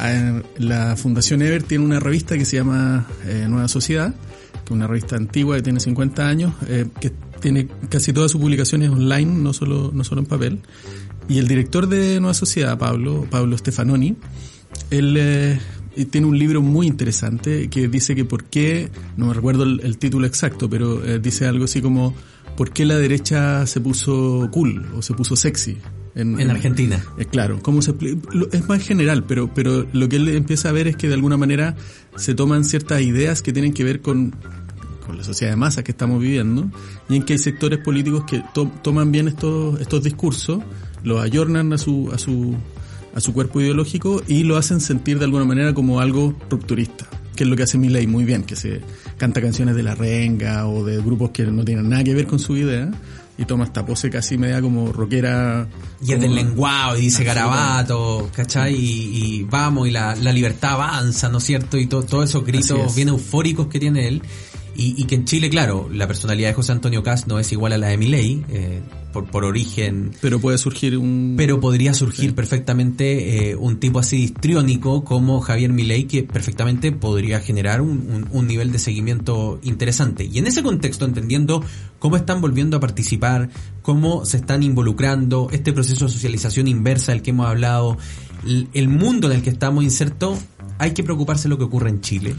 [0.59, 4.87] la Fundación Ever tiene una revista que se llama eh, Nueva Sociedad, que es una
[4.87, 9.51] revista antigua que tiene 50 años, eh, que tiene casi todas sus publicaciones online, no
[9.51, 10.59] solo, no solo en papel.
[11.27, 14.15] Y el director de Nueva Sociedad, Pablo, Pablo Stefanoni,
[14.91, 15.59] él eh,
[16.11, 19.97] tiene un libro muy interesante que dice que por qué, no me recuerdo el, el
[19.97, 22.13] título exacto, pero eh, dice algo así como
[22.57, 25.77] por qué la derecha se puso cool o se puso sexy
[26.15, 27.03] En Argentina.
[27.17, 30.69] eh, claro, ¿cómo se expli- lo- Es más general, pero, pero lo que él empieza
[30.69, 31.75] a ver es que de alguna manera
[32.15, 34.33] se toman ciertas ideas que tienen que ver con,
[35.05, 36.69] con la sociedad de masas que estamos viviendo
[37.09, 40.59] y en que hay sectores políticos que to- toman bien estos, estos discursos,
[41.03, 42.55] los ayornan a su, a su,
[43.13, 47.05] a su cuerpo ideológico y lo hacen sentir de alguna manera como algo rupturista
[47.35, 48.81] que es lo que hace Milei muy bien, que se
[49.17, 52.39] canta canciones de la renga o de grupos que no tienen nada que ver con
[52.39, 52.89] su idea
[53.37, 55.67] y toma esta pose casi media como rockera
[56.01, 58.73] Y es del lenguado y dice garabato, ¿cachai?
[58.75, 61.77] Y, y vamos, y la, la libertad avanza, ¿no es cierto?
[61.77, 62.95] Y to- todos esos gritos es.
[62.95, 64.21] bien eufóricos que tiene él.
[64.77, 67.71] Y, y que en Chile, claro, la personalidad de José Antonio Cast no es igual
[67.73, 68.81] a la de Milei, eh,
[69.15, 71.33] por, por origen Pero puede surgir un...
[71.37, 77.39] pero podría surgir perfectamente eh, un tipo así histriónico como Javier Milei que perfectamente podría
[77.39, 80.25] generar un, un- un nivel de seguimiento interesante.
[80.25, 81.63] Y en ese contexto, entendiendo
[81.97, 83.49] cómo están volviendo a participar,
[83.81, 87.97] cómo se están involucrando, este proceso de socialización inversa del que hemos hablado,
[88.45, 90.37] el, el mundo en el que estamos insertos,
[90.77, 92.35] hay que preocuparse de lo que ocurre en Chile.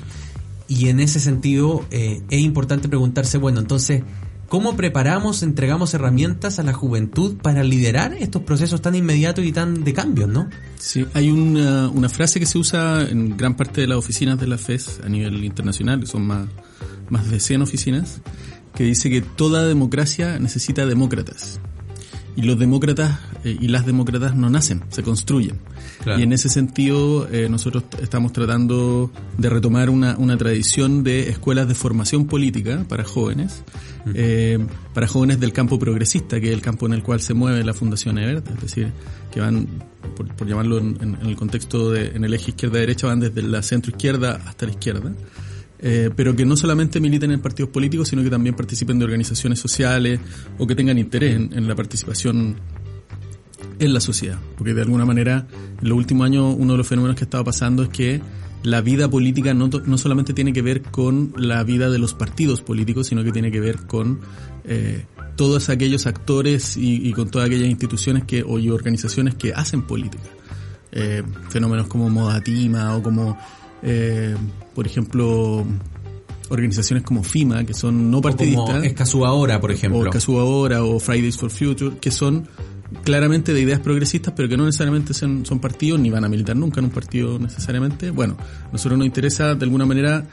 [0.69, 4.03] Y en ese sentido eh, es importante preguntarse, bueno, entonces,
[4.57, 9.85] ¿cómo preparamos, entregamos herramientas a la juventud para liderar estos procesos tan inmediatos y tan
[9.85, 10.49] de cambios, no?
[10.79, 14.47] Sí, hay una, una frase que se usa en gran parte de las oficinas de
[14.47, 16.49] la FES a nivel internacional, que son más,
[17.11, 18.23] más de 100 oficinas,
[18.75, 21.61] que dice que toda democracia necesita demócratas.
[22.37, 25.59] Y los demócratas eh, y las demócratas no nacen, se construyen.
[26.05, 26.21] Claro.
[26.21, 31.67] Y en ese sentido eh, nosotros estamos tratando de retomar una, una tradición de escuelas
[31.67, 33.63] de formación política para jóvenes,
[34.15, 34.59] eh,
[34.93, 37.73] para jóvenes del campo progresista, que es el campo en el cual se mueve la
[37.73, 38.93] Fundación Evert, es decir,
[39.33, 39.67] que van,
[40.15, 43.41] por, por llamarlo en, en- en el contexto de, en el eje izquierda-derecha, van desde
[43.43, 45.11] la centro-izquierda hasta la izquierda.
[45.79, 49.59] Eh, pero que no solamente militen en partidos políticos, sino que también participen de organizaciones
[49.59, 50.21] sociales
[50.59, 52.57] o que tengan interés en, la participación
[53.79, 54.39] en la sociedad.
[54.57, 55.47] Porque de alguna manera,
[55.81, 58.23] en los últimos años, uno de los fenómenos que ha estado pasando es que
[58.63, 62.63] la vida política no, no solamente tiene que ver con la vida de los partidos
[62.63, 64.21] políticos, sino que tiene que ver con
[64.65, 65.05] eh,
[65.37, 69.83] todos aquellos actores y, y con todas aquellas instituciones que, o y organizaciones que hacen
[69.83, 70.25] política.
[70.99, 73.37] Eh, fenómenos como Modatima o como,
[73.89, 74.35] eh,
[74.75, 75.65] por ejemplo,
[76.49, 80.01] organizaciones como FIMA, que son no partidistas Escazú ahora, por ejemplo.
[80.01, 82.49] o Escazú Ahora o Fridays for Future, que son
[83.05, 86.57] claramente de ideas progresistas, pero que no necesariamente son, son partidos ni van a militar
[86.57, 88.11] nunca en un partido necesariamente.
[88.11, 90.27] Bueno, a nosotros nos interesa de alguna manera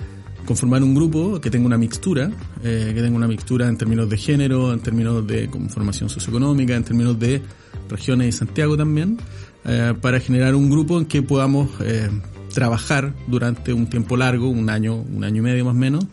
[0.45, 2.31] conformar un grupo que tenga una mixtura,
[2.63, 6.83] eh, que tenga una mixtura en términos de género, en términos de conformación socioeconómica, en
[6.83, 7.41] términos de
[7.87, 9.17] regiones y Santiago también,
[9.65, 12.09] eh, para generar un grupo en que podamos eh,
[12.53, 16.05] trabajar durante un tiempo largo, un año, un año y medio más o menos,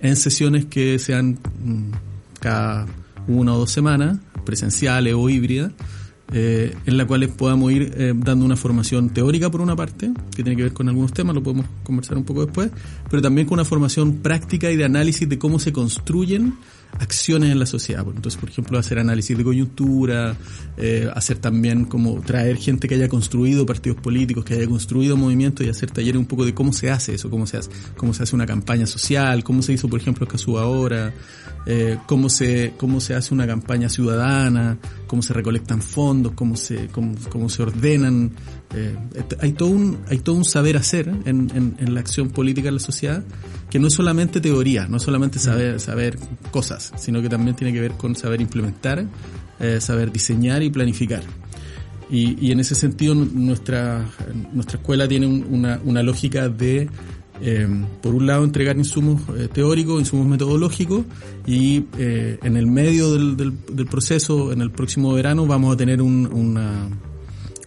[0.00, 1.90] en sesiones que sean mm,
[2.40, 2.86] cada
[3.26, 5.72] una o dos semanas, presenciales o híbridas,
[6.32, 10.42] eh, en la cuales podamos ir eh, dando una formación teórica por una parte, que
[10.42, 12.70] tiene que ver con algunos temas, lo podemos conversar un poco después,
[13.08, 16.54] pero también con una formación práctica y de análisis de cómo se construyen
[16.98, 18.04] acciones en la sociedad.
[18.06, 20.36] Entonces, por ejemplo, hacer análisis de coyuntura,
[20.76, 25.66] eh, hacer también como traer gente que haya construido partidos políticos, que haya construido movimientos
[25.66, 28.22] y hacer talleres un poco de cómo se hace eso, cómo se hace, cómo se
[28.22, 31.12] hace una campaña social, cómo se hizo, por ejemplo, Escazú ahora,
[31.66, 36.88] eh, cómo se cómo se hace una campaña ciudadana, cómo se recolectan fondos, cómo se
[36.88, 38.32] cómo, cómo se ordenan.
[38.74, 38.96] eh,
[39.40, 42.74] hay todo un hay todo un saber hacer en, en, en la acción política en
[42.74, 43.22] la sociedad
[43.70, 46.18] que no es solamente teoría, no es solamente saber saber
[46.50, 49.06] cosas, sino que también tiene que ver con saber implementar,
[49.60, 51.22] eh, saber diseñar y planificar.
[52.10, 54.04] Y, y en ese sentido nuestra,
[54.52, 56.88] nuestra escuela tiene un- una, una lógica de,
[57.40, 57.66] eh,
[58.02, 61.02] por un lado, entregar insumos eh, teóricos, insumos metodológicos,
[61.46, 65.76] y eh, en el medio del, del, del proceso, en el próximo verano, vamos a
[65.76, 66.88] tener un- una,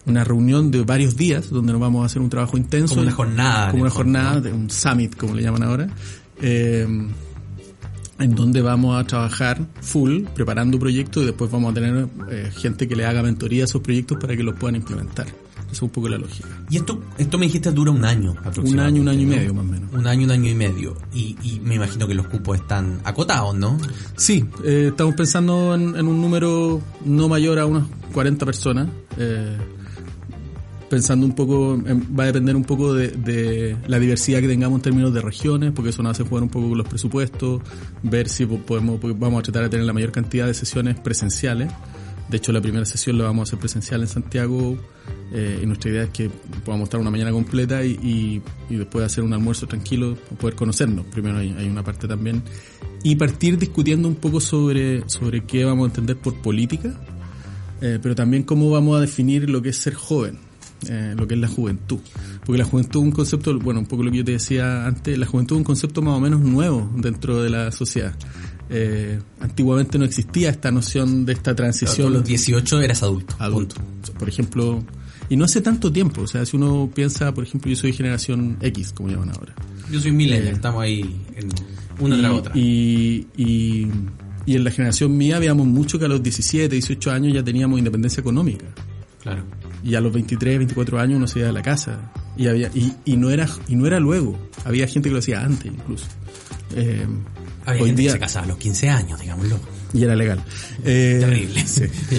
[0.06, 2.94] una reunión de varios días donde nos vamos a hacer un trabajo intenso.
[2.94, 5.88] Como una jornada, Como una jornada, un summit, como le llaman ahora.
[6.40, 6.86] Eh,
[8.20, 12.08] en donde vamos a trabajar full, preparando proyectos y después vamos a tener
[12.56, 15.26] gente que le haga mentoría a esos proyectos para que los puedan implementar.
[15.68, 16.48] Esa es un poco la lógica.
[16.70, 18.34] Y esto, esto me dijiste dura un año
[18.72, 19.92] Un año, un año y medio más o menos.
[19.92, 20.96] Un año, un año y medio.
[21.14, 23.76] Y, y me imagino que los cupos están acotados, ¿no?
[24.16, 28.88] Sí, eh, estamos pensando en, en un número no mayor a unas 40 personas.
[29.18, 29.56] eh,
[30.88, 31.78] pensando un poco,
[32.18, 35.72] va a depender un poco de, de la diversidad que tengamos en términos de regiones,
[35.72, 37.60] porque eso nos hace jugar un poco con los presupuestos,
[38.02, 41.70] ver si po- podemos, vamos a tratar de tener la mayor cantidad de sesiones presenciales.
[42.28, 44.76] De hecho, la primera sesión la vamos a hacer presencial en Santiago
[45.32, 46.30] eh, y nuestra idea es que
[46.64, 51.06] podamos estar una mañana completa y, y, y después hacer un almuerzo tranquilo, poder conocernos.
[51.06, 52.42] Primero hay, hay una parte también.
[53.02, 57.00] Y partir discutiendo un poco sobre, sobre qué vamos a entender por política,
[57.80, 60.38] eh, pero también cómo vamos a definir lo que es ser joven,
[60.88, 62.00] eh, lo que es la juventud.
[62.44, 65.16] Porque la juventud es un concepto, bueno, un poco lo que yo te decía antes,
[65.16, 68.14] la juventud es un concepto más o menos nuevo dentro de la sociedad.
[68.70, 73.34] Eh, antiguamente no existía esta noción de esta transición los 18 eras adulto.
[73.38, 73.76] adulto.
[74.18, 74.84] Por ejemplo,
[75.28, 78.58] y no hace tanto tiempo, o sea, si uno piensa, por ejemplo, yo soy generación
[78.60, 79.54] X, como llaman ahora.
[79.90, 81.48] Yo soy millennial, Eh, estamos ahí en
[81.98, 82.52] una y, tras otra.
[82.54, 83.86] Y, y,
[84.46, 87.78] y en la generación mía veíamos mucho que a los 17, 18 años ya teníamos
[87.78, 88.66] independencia económica.
[89.22, 89.44] Claro.
[89.84, 92.12] Y a los 23, 24 años uno se iba de la casa.
[92.36, 94.38] Y había y, y no era y no era luego.
[94.64, 96.06] Había gente que lo hacía antes incluso.
[96.74, 97.06] Eh,
[97.70, 99.58] Había hoy gente día que se casaba a los 15 años, digámoslo.
[99.92, 100.42] y era legal.
[100.84, 101.66] Eh, Terrible.
[101.66, 101.84] sí.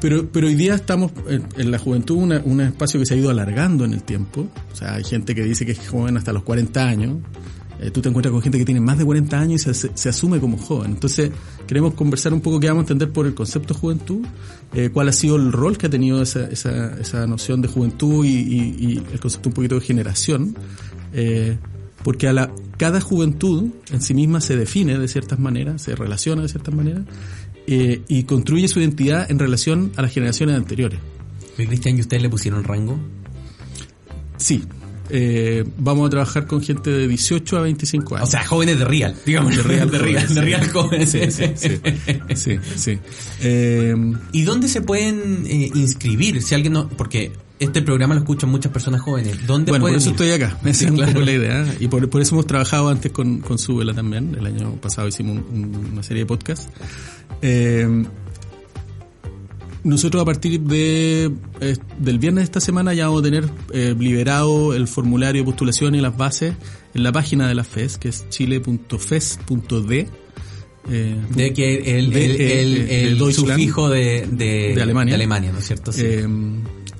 [0.00, 0.28] Pero.
[0.32, 3.30] Pero, hoy día estamos en, en la juventud, una- un espacio que se ha ido
[3.30, 4.48] alargando en el tiempo.
[4.72, 7.18] O sea, hay gente que dice que es joven hasta los 40 años.
[7.80, 10.08] Eh, tú te encuentras con gente que tiene más de 40 años y se, se
[10.08, 10.90] asume como joven.
[10.92, 11.30] Entonces,
[11.68, 14.24] queremos conversar un poco qué vamos a entender por el concepto juventud,
[14.74, 18.24] eh, cuál ha sido el rol que ha tenido esa, esa, esa noción de juventud
[18.24, 20.56] y, y- y el concepto un poquito de generación.
[21.12, 21.58] Eh,
[22.02, 26.42] porque a la, cada juventud en sí misma se define de ciertas maneras, se relaciona
[26.42, 27.04] de ciertas maneras
[27.66, 30.98] eh, y construye su identidad en relación a las generaciones anteriores.
[31.56, 32.98] Cristian, ¿y ustedes le pusieron rango?
[34.36, 34.64] Sí,
[35.10, 38.28] eh, vamos a trabajar con gente de 18 a 25 años.
[38.28, 39.54] O sea, jóvenes de real, digamos.
[39.54, 41.10] de real, de real, jóvenes, de real jóvenes.
[41.10, 41.80] Sí, sí, sí,
[42.34, 42.98] sí, sí.
[43.44, 43.94] Eh,
[44.32, 46.40] ¿Y dónde se pueden inscribir?
[46.42, 47.32] Si alguien no, porque
[47.62, 49.46] este programa lo escuchan muchas personas jóvenes.
[49.46, 50.12] ¿Dónde bueno, por eso ir?
[50.14, 50.58] estoy acá.
[50.64, 51.12] Esa Sí, es un claro.
[51.12, 51.74] poco la idea.
[51.80, 54.36] Y por, por eso hemos trabajado antes con, con Súbela también.
[54.38, 56.68] El año pasado hicimos un- un- una serie de podcasts.
[57.42, 58.04] Eh,
[59.84, 63.96] nosotros a partir de eh, del viernes de esta semana ya vamos a tener eh,
[63.98, 66.54] liberado el formulario de postulación y las bases
[66.94, 70.08] en la página de la FES, que es chile.fes.d.
[70.90, 73.50] Eh, De que el, De, el, el- de el Deutschland.
[73.52, 75.50] sufijo de, de, De Alemania.
[75.52, 75.92] ¿no es cierto?
[75.92, 76.02] Sí.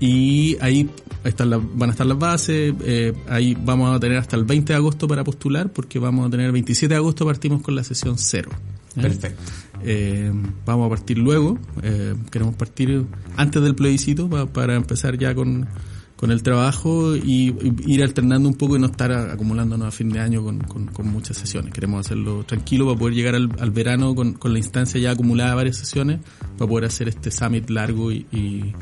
[0.05, 0.91] Y ahí
[1.23, 4.73] están las- van a estar las bases, eh, ahí vamos a tener hasta el 20
[4.73, 7.85] de agosto para postular, porque vamos a tener el 27 de agosto partimos con la
[7.85, 8.51] sesión cero.
[8.97, 9.03] ¿eh?
[9.03, 9.41] Perfecto.
[9.85, 10.33] Eh,
[10.67, 13.05] vamos a partir luego, eh, queremos partir
[13.37, 15.69] antes del plebiscito pa- para empezar ya con,
[16.17, 20.09] con el trabajo y, y ir alternando un poco y no estar acumulándonos a fin
[20.09, 21.73] de año con, con- con muchas sesiones.
[21.73, 25.51] Queremos hacerlo tranquilo para poder llegar al, al verano con, con la instancia ya acumulada
[25.51, 26.19] de varias sesiones,
[26.59, 28.73] para poder hacer este summit largo y, y,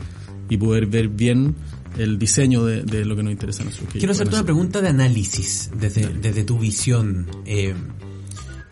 [0.51, 1.55] y poder ver bien
[1.97, 3.93] el diseño de, de lo que nos interesa a nosotros.
[3.93, 7.27] Quiero hacerte una pregunta de análisis desde, desde tu visión.
[7.47, 7.75] eh,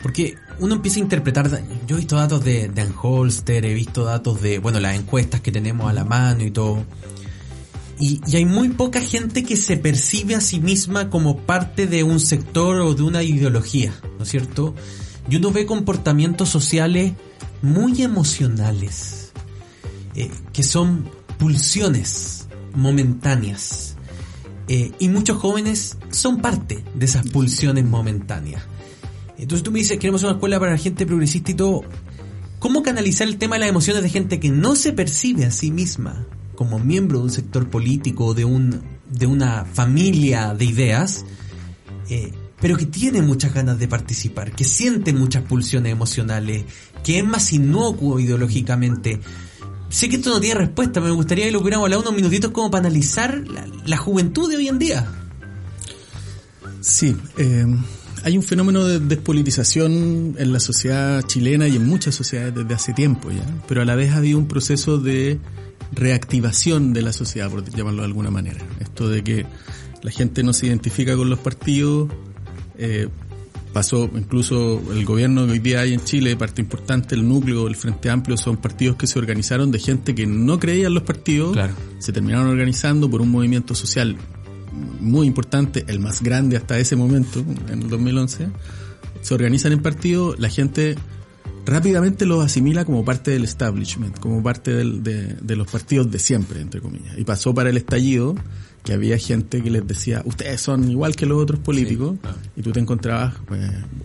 [0.02, 1.50] porque uno empieza a interpretar,
[1.86, 5.50] yo he visto datos de, de Anholster, he visto datos de, bueno, las encuestas que
[5.50, 6.84] tenemos a la mano y todo.
[7.98, 12.04] Y, y hay muy poca gente que se percibe a sí misma como parte de
[12.04, 14.74] un sector o de una ideología, ¿no es cierto?
[15.28, 17.14] Y uno ve comportamientos sociales
[17.60, 19.32] muy emocionales,
[20.14, 23.96] eh, que son pulsiones momentáneas.
[24.68, 28.62] Eh, y muchos jóvenes son parte de esas pulsiones momentáneas.
[29.38, 31.84] Entonces tú me dices, queremos una escuela para gente progresista y todo.
[32.58, 35.70] ¿Cómo canalizar el tema de las emociones de gente que no se percibe a sí
[35.70, 36.26] misma
[36.56, 41.24] como miembro de un sector político, de, un, de una familia de ideas,
[42.10, 46.64] eh, pero que tiene muchas ganas de participar, que siente muchas pulsiones emocionales,
[47.04, 49.20] que es más inocuo ideológicamente?
[49.88, 52.70] Sé que esto no tiene respuesta, me gustaría que lo hubiéramos hablado unos minutitos como
[52.70, 53.42] para analizar
[53.86, 55.06] la, juventud de hoy en día.
[56.80, 57.64] Sí, eh,
[58.22, 62.92] hay un fenómeno de despolitización en la sociedad chilena y en muchas sociedades desde hace
[62.92, 65.40] tiempo ya, pero a la vez ha habido un proceso de
[65.92, 68.60] reactivación de la sociedad, por llamarlo de alguna manera.
[68.80, 69.46] Esto de que
[70.02, 72.10] la gente no se identifica con los partidos,
[72.76, 73.08] eh,
[73.72, 77.76] pasó incluso el gobierno que hoy día hay en Chile, parte importante, el núcleo, el
[77.76, 81.52] Frente Amplio, son partidos que se organizaron de gente que no creía en los partidos,
[81.52, 81.74] Claro.
[81.98, 84.16] se terminaron organizando por un movimiento social
[85.00, 88.48] muy importante, el más grande hasta ese momento, en el 2011,
[89.20, 90.96] se organizan en partidos, la gente
[91.66, 96.18] rápidamente los asimila como parte del establishment, como parte del- de, de los partidos de
[96.18, 97.18] siempre, entre comillas.
[97.18, 98.34] Y pasó para el estallido,
[98.88, 102.16] que había gente que les decía, ustedes son igual que los otros políticos,
[102.56, 103.60] y tú te encontrabas pues,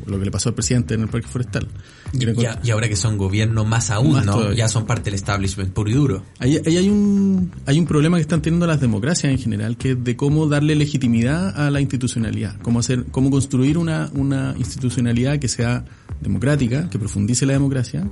[0.05, 1.69] lo que le pasó al presidente en el Parque Forestal.
[2.11, 4.34] Y, ahora que son gobierno más aún, Más ¿no?
[4.34, 4.57] todavía.
[4.57, 6.23] Ya son parte del establishment puro y duro.
[6.38, 9.91] Ahí, ahí hay un hay un problema que están teniendo las democracias en general, que
[9.91, 15.39] es de cómo darle legitimidad a la institucionalidad, cómo hacer, cómo construir una, una institucionalidad
[15.39, 15.86] que sea
[16.19, 18.05] democrática, que profundice la democracia,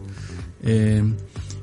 [0.63, 1.03] eh,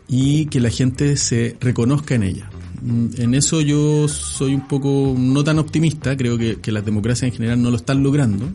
[0.06, 2.50] y que la gente se reconozca en ella.
[2.82, 7.30] Mm, En eso yo soy un poco no tan optimista, creo que, que las democracias
[7.30, 8.48] en general no lo están logrando.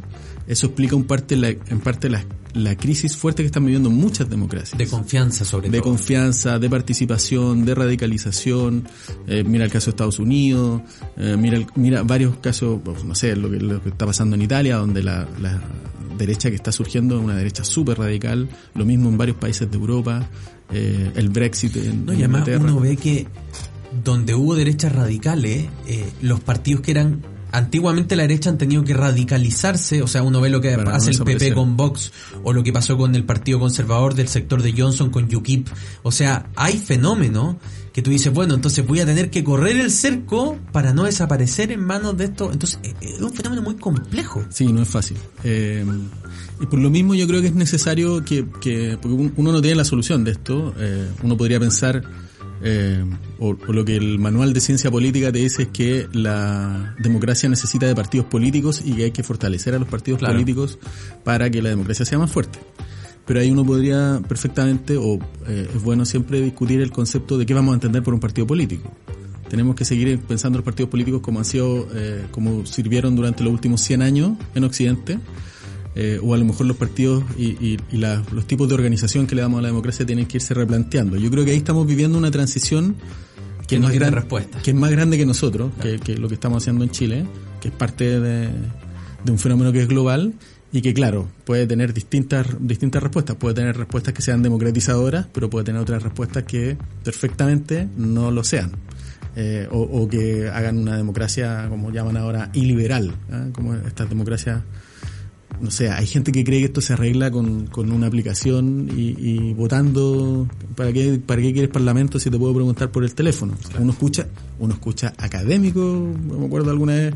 [0.47, 4.29] Eso explica un parte la, en parte la, la crisis fuerte que están viviendo muchas
[4.29, 5.89] democracias De confianza, sobre de todo.
[5.91, 8.83] confianza, de participación, de radicalización.
[9.25, 10.81] Eh, mira el caso de Estados Unidos,
[11.17, 14.35] eh, mira, el- mira varios casos, pues, no sé, lo que, lo que está pasando
[14.35, 15.61] en Italia, donde la, la
[16.17, 19.77] derecha que está surgiendo es una derecha súper radical, lo mismo en varios países de
[19.77, 20.27] Europa,
[20.73, 22.63] eh, el Brexit en, No, y además Inglaterra.
[22.73, 23.27] uno ve que
[24.03, 27.21] donde hubo derechas radicales, eh, los partidos que eran
[27.51, 31.17] antiguamente la derecha han tenido que radicalizarse, o sea, uno ve lo que hace el
[31.25, 32.11] PP con Vox
[32.43, 35.67] o lo que pasó con el Partido Conservador del sector de Johnson con UKIP.
[36.01, 37.57] O sea, hay fenómenos
[37.93, 41.71] que tú dices, bueno, entonces voy a tener que correr el cerco para no desaparecer
[41.71, 42.51] en manos de esto.
[42.51, 44.43] Entonces, eh, es un fenómeno muy complejo.
[44.49, 45.17] Sí, no es fácil.
[45.43, 45.85] Eh,
[46.59, 49.61] y por lo mismo yo creo que es necesario que, que porque un- uno no
[49.61, 52.03] tiene la solución de esto, eh, uno podría pensar,
[52.63, 53.03] eh,
[53.39, 57.49] o, o lo que el manual de ciencia política te dice es que la democracia
[57.49, 60.33] necesita de partidos políticos y que hay que fortalecer a los partidos Claro.
[60.33, 60.79] políticos
[61.23, 62.59] para que la democracia sea más fuerte.
[63.25, 67.53] Pero ahí uno podría perfectamente, o eh, es bueno siempre discutir el concepto de qué
[67.53, 68.91] vamos a entender por un partido político.
[69.49, 73.53] Tenemos que seguir pensando los partidos políticos como han sido, eh, como sirvieron durante los
[73.53, 75.19] últimos 100 años en Occidente,
[75.95, 79.27] eh, o a lo mejor los partidos y, y- y la- los tipos de organización
[79.27, 81.17] que le damos a la democracia tienen que irse replanteando.
[81.17, 82.95] Yo creo que ahí estamos viviendo una transición
[83.67, 84.59] que, es no tiene gran- respuesta.
[84.61, 87.25] que es más grande que nosotros, que, que lo que estamos haciendo en Chile,
[87.61, 88.49] que es parte de,
[89.23, 90.33] de un fenómeno que es global
[90.71, 95.47] y que claro, puede tener distintas, distintas respuestas, puede tener respuestas que sean democratizadoras, pero
[95.49, 98.71] puede tener otras respuestas que perfectamente no lo sean.
[99.35, 103.45] Eh, o, o que hagan una democracia, como llaman ahora, iliberal, ¿ah?
[103.51, 104.61] como estas democracias
[105.61, 109.15] no sé, hay gente que cree que esto se arregla con, con una aplicación y,
[109.17, 110.47] y votando.
[110.75, 113.53] ¿Para qué, ¿Para qué quieres parlamento si te puedo preguntar por el teléfono?
[113.79, 114.27] Uno escucha,
[114.59, 117.13] uno escucha académico, me acuerdo alguna vez,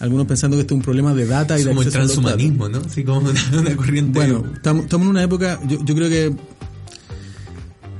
[0.00, 2.68] algunos pensando que esto es un problema de data y Es de como el transhumanismo,
[2.68, 2.78] ¿no?
[2.78, 4.18] Así como una, una corriente.
[4.18, 6.34] Bueno, estamos estamos en una época, yo, yo creo que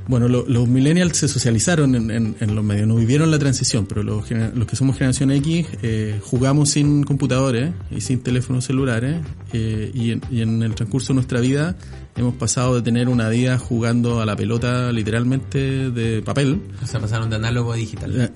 [0.08, 3.86] bueno, lo- los millennials se socializaron en, en- en los medios, no vivieron la transición,
[3.86, 9.20] pero los, los que somos generación X eh, jugamos sin computadores y sin teléfonos celulares
[9.52, 11.76] eh, y, en, y en el transcurso de nuestra vida
[12.16, 17.00] hemos pasado de tener una vida jugando a la pelota literalmente de papel O sea,
[17.00, 18.20] pasaron de análogo a digital.
[18.20, 18.30] eh,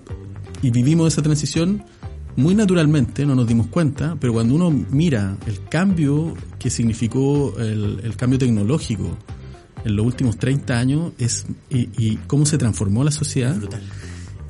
[0.63, 1.85] y vivimos esa transición
[2.37, 8.01] muy naturalmente, no nos dimos cuenta, pero cuando uno mira el cambio que significó el,
[8.03, 9.17] el cambio tecnológico
[9.85, 13.57] en los últimos 30 años es y, y cómo se transformó la sociedad,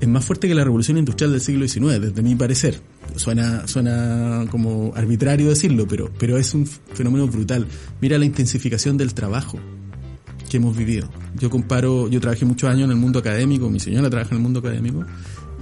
[0.01, 2.81] es más fuerte que la revolución industrial del siglo XIX, desde mi parecer.
[3.17, 7.67] Suena, suena como arbitrario decirlo, pero, pero es un fenómeno brutal.
[8.01, 9.59] Mira la intensificación del trabajo
[10.49, 11.09] que hemos vivido.
[11.39, 14.43] Yo comparo, yo trabajé muchos años en el mundo académico, mi señora trabaja en el
[14.43, 15.05] mundo académico,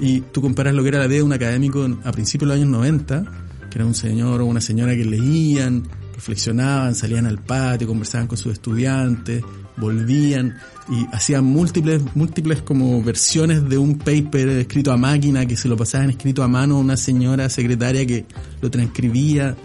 [0.00, 2.62] y tú comparas lo que era la vida de un académico a principios de los
[2.62, 3.24] años 90,
[3.70, 5.82] que era un señor o una señora que leían,
[6.18, 9.44] reflexionaban, salían al patio, conversaban con sus estudiantes,
[9.76, 10.58] volvían
[10.88, 15.76] y hacían múltiples, múltiples como versiones de un paper escrito a máquina que se lo
[15.76, 18.26] pasaban escrito a mano a una señora secretaria que
[18.60, 19.56] lo transcribía.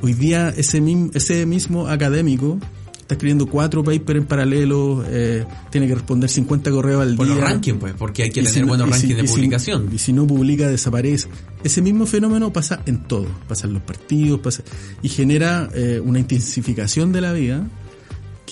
[0.00, 0.82] Hoy día ese,
[1.12, 2.58] ese mismo académico
[3.12, 7.34] está escribiendo cuatro papers en paralelo, eh, tiene que responder 50 correos al Por día.
[7.36, 9.34] los rankings, pues, porque hay que tener si no- buenos si- rankings de y si-
[9.34, 9.88] publicación.
[9.92, 11.28] y si no publica, desaparece.
[11.64, 13.26] Ese mismo fenómeno pasa en todo.
[13.48, 14.62] Pasa en los partidos, pasa,
[15.02, 17.66] y genera eh, una intensificación de la vida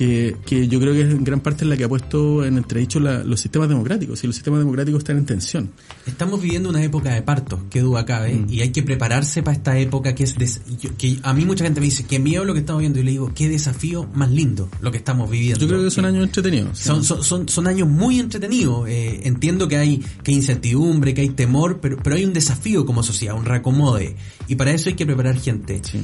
[0.01, 2.99] que, que yo creo que es en gran parte la que ha puesto en entredicho
[3.01, 4.25] la- los sistemas democráticos.
[4.25, 5.71] Y los sistemas democráticos están en tensión.
[6.07, 8.47] Estamos viviendo una época de parto, que duda cabe, Mm.
[8.51, 11.65] y hay que prepararse para esta época que es des- yo- que a mí mucha
[11.65, 14.31] gente me dice que miedo lo que estamos viendo y le digo qué desafío más
[14.31, 15.61] lindo lo que estamos viviendo.
[15.61, 16.79] Yo creo que son años entretenidos.
[16.79, 18.89] Son, son, son, son años muy entretenidos.
[18.89, 22.87] Eh, entiendo que hay, que hay incertidumbre, que hay temor, pero, pero hay un desafío
[22.87, 24.17] como sociedad, un reacomode.
[24.49, 25.83] Y para eso hay que preparar gente.
[25.85, 26.01] Sí.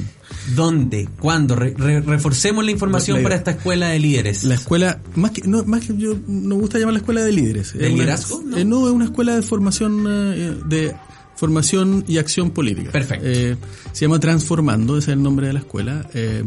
[0.55, 1.09] ¿Dónde?
[1.19, 1.55] ¿Cuándo?
[1.55, 4.43] Re- re- reforcemos la información La- la- para esta escuela de líderes.
[4.43, 7.31] La escuela, más que, no, más que yo, no me gusta llamar la escuela de
[7.31, 7.73] líderes.
[7.73, 8.41] ¿De Es una- liderazgo?
[8.45, 8.57] No.
[8.57, 10.95] eh, no, es una escuela de formación, eh, de
[11.35, 12.91] formación y acción política.
[12.91, 13.25] Perfecto.
[13.27, 13.55] Eh,
[13.91, 16.09] se llama Transformando, ese es el nombre de la escuela.
[16.13, 16.43] eh,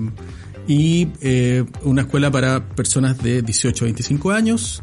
[0.68, 4.80] y eh, una escuela para personas de 18 a 25 años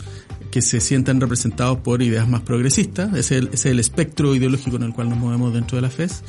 [0.52, 4.34] que se sientan representados por ideas más progresistas, ese es el, ese es el espectro
[4.36, 6.24] ideológico en el cual nos movemos dentro de la FES,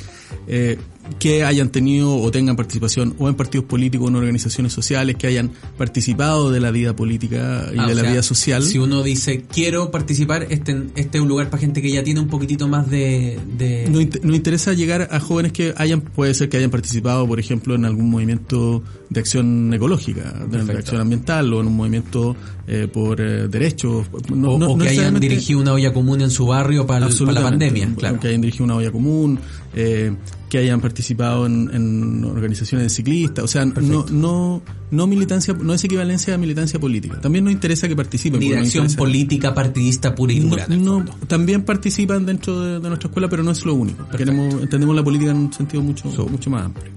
[0.47, 0.77] eh,
[1.17, 5.25] que hayan tenido o tengan participación o en partidos políticos o en organizaciones sociales, que
[5.27, 8.61] hayan participado de la vida política y Ah, de la sea, vida social.
[8.63, 12.19] Si uno dice, quiero participar, este, este es un lugar para gente que ya tiene
[12.19, 13.39] un poquitito más de...
[13.57, 17.27] de- Nos, int- nos interesa llegar a jóvenes que hayan, puede ser que hayan participado,
[17.27, 21.75] por ejemplo, en algún movimiento de acción ecológica, de, de acción ambiental o en un
[21.75, 22.35] movimiento
[22.67, 24.05] eh, por eh, derechos.
[24.29, 27.07] No- o, no- o no que hayan dirigido una olla común en su barrio para,
[27.09, 27.93] para la pandemia.
[27.97, 28.19] Claro.
[28.19, 29.39] Que hayan dirigido una olla común,
[29.75, 30.13] eh,
[30.49, 35.73] que hayan participado en, en organizaciones de ciclistas, o sea, no, no, no militancia, no
[35.73, 37.21] es equivalencia a militancia política.
[37.21, 38.41] También nos interesa que participen.
[38.41, 40.65] Interesa- política partidista pura y no, dura.
[40.67, 41.15] no, fondo.
[41.27, 44.07] también participan dentro de, de nuestra escuela, pero no es lo único.
[44.09, 46.91] Queremos, entendemos la política en un sentido mucho, mucho más amplio.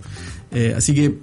[0.51, 1.19] Eh, así que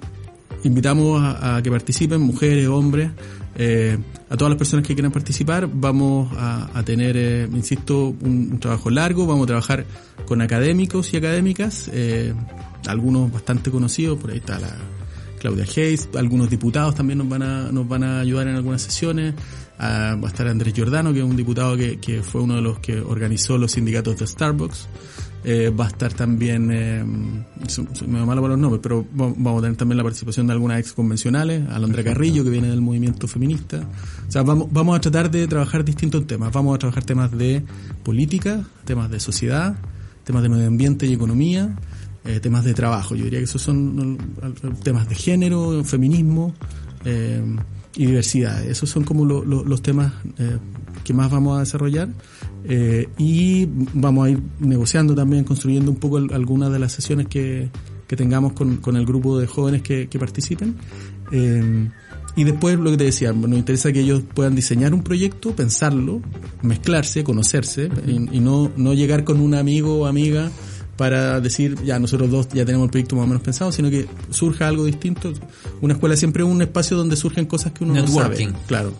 [0.64, 3.10] invitamos a, a que participen, mujeres, hombres,
[3.56, 3.98] eh,
[4.28, 5.68] a todas las personas que quieran participar.
[5.72, 9.26] Vamos a, tener, eh, insisto, un, trabajo largo.
[9.26, 9.86] Vamos a trabajar
[10.26, 12.34] con académicos y académicas, eh,
[12.86, 14.76] algunos bastante conocidos, por ahí está la
[15.40, 19.34] Claudia Hayes, algunos diputados también nos van a, nos van a ayudar en algunas sesiones.
[19.78, 22.80] Ah, va a estar Andrés Giordano, que es un diputado que fue uno de los
[22.80, 24.88] que organizó los sindicatos de Starbucks.
[25.42, 27.02] Eh, va a estar también, eh,
[27.66, 30.52] soy medio malo para los nombres, pero va- vamos a tener también la participación de
[30.52, 33.80] algunas ex convencionales, Alondra Carrillo, que viene del movimiento feminista.
[34.28, 36.52] O sea, vamos, vamos a tratar de trabajar distintos temas.
[36.52, 37.62] Vamos a trabajar temas de
[38.02, 39.76] política, temas de sociedad,
[40.24, 41.74] temas de medio ambiente y economía,
[42.26, 43.14] eh, temas de trabajo.
[43.16, 44.18] Yo diría que esos son
[44.82, 46.54] temas de género, feminismo
[47.06, 47.42] eh,
[47.96, 48.62] y diversidad.
[48.66, 50.58] Esos son como lo- lo- los temas eh,
[51.02, 52.08] que más vamos a desarrollar.
[52.64, 57.70] Eh, y vamos a ir negociando también, construyendo un poco algunas de las sesiones que,
[58.06, 60.76] que tengamos con, con el grupo de jóvenes que, que participen.
[61.32, 61.88] Eh,
[62.36, 66.20] y después lo que te decía, nos interesa que ellos puedan diseñar un proyecto, pensarlo,
[66.62, 70.50] mezclarse, conocerse y, y no, no llegar con un amigo o amiga
[70.96, 74.06] para decir, ya nosotros dos ya tenemos el proyecto más o menos pensado, sino que
[74.28, 75.32] surja algo distinto.
[75.80, 78.48] Una escuela siempre es un espacio donde surgen cosas que uno Networking.
[78.48, 78.66] no sabe.
[78.66, 78.92] Claro.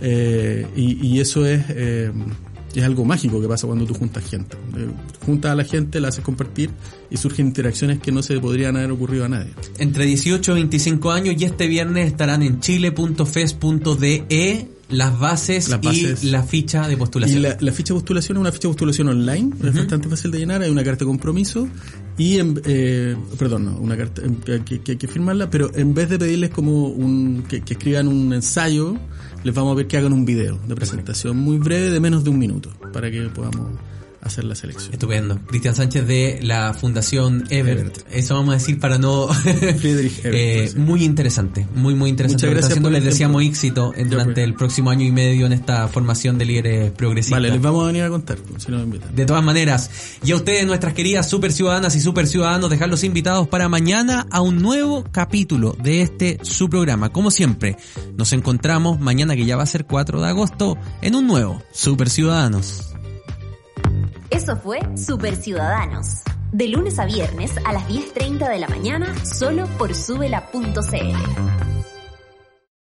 [0.00, 2.12] Eh, y, y eso es, eh,
[2.74, 4.56] es algo mágico que pasa cuando tú juntas gente.
[4.76, 4.88] Eh,
[5.24, 6.70] juntas a la gente, la haces compartir
[7.10, 9.52] y surgen interacciones que no se podrían haber ocurrido a nadie.
[9.78, 16.24] Entre 18 y 25 años y este viernes estarán en chile.fes.de las bases, Las bases.
[16.24, 17.40] y la ficha de postulación.
[17.40, 20.30] Y la, la ficha de postulación es una ficha de postulación online, es bastante fácil
[20.30, 21.68] de llenar, hay una carta de compromiso
[22.16, 25.70] y, en, eh, perdón, no, una carta em, que, que- que hay que firmarla, pero
[25.74, 28.96] en vez de pedirles como un, que, que escriban un ensayo,
[29.44, 32.30] les vamos a ver que hagan un video de presentación muy breve de menos de
[32.30, 33.68] un minuto para que podamos
[34.28, 34.92] hacer la selección.
[34.92, 35.38] Estupendo.
[35.46, 37.98] Cristian Sánchez de la Fundación Evert.
[38.12, 39.28] Eso vamos a decir para no...
[39.78, 42.46] Friedrich Ebert, Eh, muy interesante, muy muy interesante.
[42.46, 43.52] Muchas gracias por Les deseamos tiempo.
[43.54, 44.44] éxito en- Ya, durante pues.
[44.44, 47.36] el próximo año y medio en esta formación de líderes progresistas.
[47.38, 49.14] Vale, les vamos a venir a contar, si nos invitan.
[49.14, 49.90] De todas maneras,
[50.24, 54.40] y a ustedes, nuestras queridas super ciudadanas y super ciudadanos, dejarlos invitados para mañana a
[54.40, 57.10] un nuevo capítulo de este su programa.
[57.10, 57.76] Como siempre,
[58.16, 62.10] nos encontramos mañana que ya va a ser 4 de agosto en un nuevo Super
[62.10, 62.84] Ciudadanos.
[64.30, 66.22] Eso fue Super Ciudadanos.
[66.52, 71.67] De lunes a viernes a las 10.30 de la mañana, solo por subela.cl.